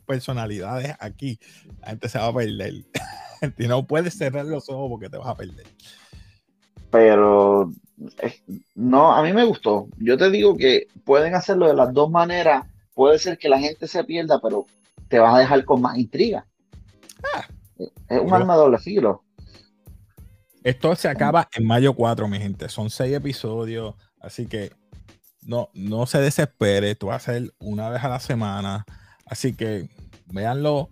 personalidades 0.07 0.95
aquí, 1.01 1.39
la 1.83 1.89
gente 1.89 2.09
se 2.09 2.19
va 2.19 2.29
a 2.29 2.35
perder. 2.35 2.73
y 3.59 3.69
no 3.69 3.87
puedes 3.87 4.17
cerrar 4.17 4.47
los 4.47 4.69
ojos 4.69 4.89
porque 4.91 5.09
te 5.09 5.19
vas 5.19 5.29
a 5.29 5.37
perder. 5.37 5.67
Pero, 6.91 7.71
no, 8.75 9.13
a 9.13 9.23
mí 9.23 9.33
me 9.33 9.45
gustó. 9.45 9.89
Yo 9.99 10.17
te 10.17 10.31
digo 10.31 10.57
que 10.57 10.89
pueden 11.05 11.35
hacerlo 11.35 11.67
de 11.67 11.75
las 11.75 11.93
dos 11.93 12.11
maneras. 12.11 12.67
Puede 12.95 13.19
ser 13.19 13.39
que 13.39 13.49
la 13.49 13.59
gente 13.59 13.87
se 13.87 14.05
pierda, 14.05 14.41
pero 14.41 14.67
te 15.09 15.19
vas 15.19 15.35
a 15.35 15.39
dejar 15.39 15.65
con 15.65 15.81
más 15.81 15.99
intriga. 15.99 16.47
Ah. 17.35 17.47
es 17.79 18.21
un 18.21 18.33
arma 18.33 18.55
de 18.55 18.61
doble 18.61 18.79
filo. 18.79 19.23
Esto 20.65 20.95
se 20.97 21.09
acaba 21.09 21.49
en 21.55 21.67
mayo 21.67 21.95
4, 21.95 22.29
mi 22.29 22.39
gente. 22.39 22.69
Son 22.69 22.91
seis 22.91 23.15
episodios, 23.15 23.95
así 24.21 24.47
que 24.47 24.73
no, 25.43 25.71
no 25.73 26.07
se 26.07 26.21
desespere. 26.21 26.91
Esto 26.91 27.07
va 27.07 27.17
a 27.17 27.21
ser 27.21 27.53
una 27.59 27.89
vez 27.89 28.03
a 28.03 28.09
la 28.09 28.21
semana. 28.21 28.85
Así 29.25 29.55
que 29.55 29.89
véanlo 30.27 30.89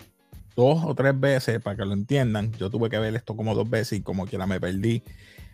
dos 0.56 0.82
o 0.84 0.94
tres 0.94 1.18
veces 1.18 1.62
para 1.62 1.76
que 1.76 1.84
lo 1.84 1.92
entiendan. 1.92 2.52
Yo 2.54 2.70
tuve 2.70 2.90
que 2.90 2.98
ver 2.98 3.14
esto 3.14 3.36
como 3.36 3.54
dos 3.54 3.70
veces 3.70 3.98
y 3.98 4.02
como 4.02 4.26
quiera 4.26 4.46
me 4.46 4.58
perdí 4.58 5.02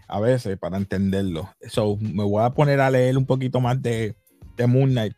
a 0.09 0.21
veces 0.21 0.57
para 0.59 0.79
entenderlo. 0.79 1.51
So, 1.69 1.97
me 2.01 2.25
voy 2.25 2.43
a 2.43 2.51
poner 2.51 2.81
a 2.81 2.91
leer 2.91 3.19
un 3.19 3.27
poquito 3.27 3.61
más 3.61 3.83
de, 3.83 4.15
de 4.57 4.67
Moon 4.67 4.91
Knight, 4.91 5.15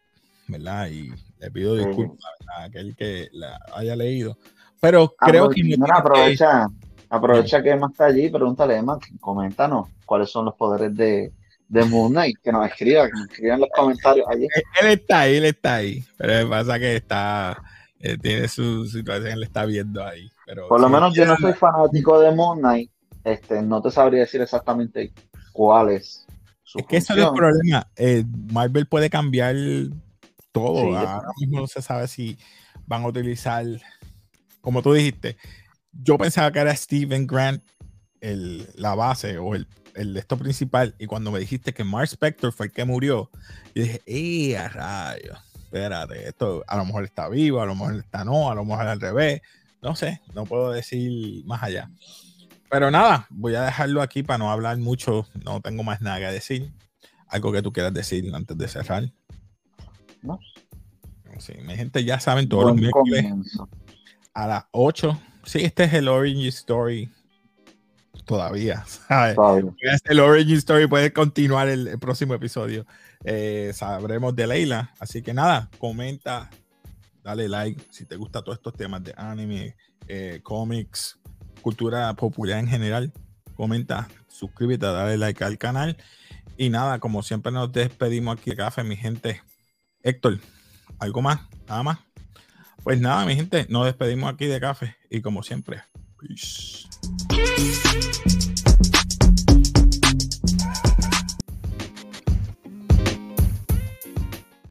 ¿verdad? 0.49 0.89
Y 0.89 1.13
le 1.39 1.51
pido 1.51 1.77
disculpas 1.77 2.33
a 2.57 2.65
aquel 2.65 2.97
que 2.97 3.29
la 3.33 3.61
haya 3.75 3.95
leído. 3.95 4.37
Pero 4.81 5.15
ah, 5.21 5.27
creo 5.29 5.49
que... 5.49 5.77
aprovecha, 5.95 6.67
Aprovecha 7.15 7.63
que 7.63 7.71
Emma 7.71 7.89
está 7.91 8.07
allí, 8.07 8.29
pregúntale, 8.29 8.77
Emma, 8.77 8.99
coméntanos 9.21 9.89
cuáles 10.05 10.31
son 10.31 10.47
los 10.47 10.55
poderes 10.55 10.97
de, 10.97 11.33
de 11.69 11.85
Moon 11.85 12.11
Knight, 12.11 12.39
que 12.43 12.51
nos 12.51 12.67
escriba, 12.67 13.07
que 13.07 13.13
nos 13.13 13.31
escriban 13.31 13.55
en 13.55 13.61
los 13.61 13.71
comentarios 13.71 14.27
allí. 14.29 14.49
Él, 14.81 14.89
está 14.89 15.21
ahí, 15.21 15.37
él 15.37 15.45
está 15.45 15.75
ahí, 15.77 16.05
pero 16.17 16.49
pasa 16.49 16.77
que 16.79 16.97
está, 16.97 17.63
eh, 18.05 18.19
tiene 18.19 18.47
su 18.49 18.87
situación, 18.87 19.33
él 19.33 19.43
está 19.45 19.65
viendo 19.65 20.05
ahí. 20.05 20.31
Pero 20.45 20.69
Por 20.69 20.79
lo 20.79 20.91
menos 20.91 21.15
yo 21.15 21.25
no 21.25 21.37
soy 21.39 21.55
fanático 21.55 22.21
de 22.21 22.33
Moon 22.33 22.59
Knight, 22.59 22.91
este, 23.25 23.63
no 23.63 23.81
te 23.81 23.91
sabría 23.91 24.21
decir 24.21 24.43
exactamente 24.43 25.15
cuál 25.53 25.89
es 25.89 26.27
su 26.63 26.81
Es 26.81 26.87
que 26.87 26.99
ese 26.99 27.15
es 27.15 27.19
el 27.21 27.33
problema, 27.33 27.89
eh, 27.97 28.25
Marvel 28.53 28.87
puede 28.87 29.09
cambiar 29.09 29.57
todo, 30.53 30.95
ahora 30.95 31.23
mismo 31.41 31.61
no 31.61 31.67
se 31.67 31.81
sabe 31.81 32.07
si 32.07 32.37
van 32.87 33.05
a 33.05 33.07
utilizar, 33.07 33.65
como 34.61 34.83
tú 34.83 34.93
dijiste, 34.93 35.39
yo 35.91 36.19
pensaba 36.19 36.53
que 36.53 36.59
era 36.59 36.77
Steven 36.77 37.27
Grant 37.27 37.63
el, 38.21 38.69
la 38.75 38.95
base 38.95 39.39
o 39.39 39.55
el, 39.55 39.67
el 39.95 40.15
esto 40.19 40.37
principal. 40.37 40.95
Y 40.99 41.07
cuando 41.07 41.31
me 41.31 41.39
dijiste 41.39 41.73
que 41.73 41.85
Mark 41.85 42.09
Spector 42.09 42.53
fue 42.53 42.67
el 42.67 42.73
que 42.73 42.85
murió, 42.85 43.31
yo 43.75 43.83
dije, 43.83 44.03
¡eh, 44.05 44.59
a 44.59 44.69
rayos! 44.69 45.54
Espérate, 45.75 46.29
esto 46.29 46.63
a 46.69 46.77
lo 46.77 46.85
mejor 46.85 47.03
está 47.03 47.29
vivo, 47.29 47.61
a 47.61 47.67
lo 47.67 47.75
mejor 47.75 47.97
está 47.97 48.25
no, 48.25 48.49
a 48.49 48.55
lo 48.55 48.65
mejor 48.65 48.87
al 48.87 49.01
revés. 49.01 49.43
No 49.83 49.97
sé, 49.97 50.21
no 50.33 50.45
puedo 50.45 50.71
decir 50.71 51.45
más 51.47 51.65
allá. 51.65 51.91
Pero 52.71 52.93
nada, 52.93 53.27
voy 53.29 53.57
a 53.57 53.63
dejarlo 53.63 54.01
aquí 54.01 54.23
para 54.23 54.39
no 54.39 54.53
hablar 54.53 54.79
mucho. 54.79 55.27
No 55.45 55.61
tengo 55.61 55.83
más 55.83 56.01
nada 56.01 56.21
que 56.21 56.27
decir. 56.27 56.73
Algo 57.27 57.51
que 57.51 57.61
tú 57.61 57.73
quieras 57.73 57.93
decir 57.93 58.33
antes 58.33 58.57
de 58.57 58.69
cerrar. 58.69 59.13
No. 60.23 60.39
Sí, 61.39 61.55
mi 61.67 61.75
gente 61.75 62.05
ya 62.05 62.21
saben 62.21 62.49
todos 62.49 62.67
los 62.67 62.77
miércoles 62.77 63.27
a 64.33 64.47
las 64.47 64.65
8 64.71 65.21
Sí, 65.43 65.59
este 65.65 65.85
es 65.85 65.95
el 65.95 66.07
Origin 66.07 66.47
Story 66.47 67.11
todavía. 68.25 68.85
El 70.05 70.21
Origin 70.21 70.57
Story 70.57 70.87
puede 70.87 71.13
continuar 71.13 71.69
el, 71.69 71.99
próximo 71.99 72.35
episodio. 72.35 72.87
Eh, 73.25 73.73
sabremos 73.75 74.35
de 74.35 74.47
Leila. 74.47 74.93
Así 74.99 75.23
que 75.23 75.35
nada, 75.35 75.71
comenta, 75.79 76.51
dale 77.23 77.49
like 77.49 77.83
si 77.91 78.05
te 78.05 78.17
gustan 78.17 78.45
todos 78.45 78.59
estos 78.59 78.75
temas 78.75 79.03
de 79.03 79.15
anime, 79.17 79.77
eh, 80.09 80.41
cómics, 80.43 81.19
cultura 81.63 82.13
popular 82.15 82.59
en 82.59 82.69
general. 82.69 83.13
Comenta, 83.55 84.09
suscríbete, 84.29 84.87
dale 84.87 85.17
like 85.17 85.43
al 85.45 85.59
canal. 85.59 85.97
Y 86.57 86.71
nada, 86.71 86.99
como 86.99 87.23
siempre 87.23 87.53
nos 87.53 87.73
despedimos 87.73 88.39
aquí 88.39 88.51
de 88.51 88.57
café, 88.57 88.85
mi 88.85 88.97
gente. 88.97 89.43
Héctor, 90.03 90.39
¿algo 90.99 91.23
más? 91.23 91.41
¿Nada 91.67 91.83
más? 91.83 91.99
Pues 92.83 93.01
nada, 93.01 93.25
mi 93.25 93.35
gente, 93.35 93.67
nos 93.71 93.87
despedimos 93.87 94.33
aquí 94.33 94.47
de 94.47 94.61
café. 94.61 94.97
Y 95.09 95.23
como 95.23 95.43
siempre, 95.43 95.83
peace. 96.27 96.87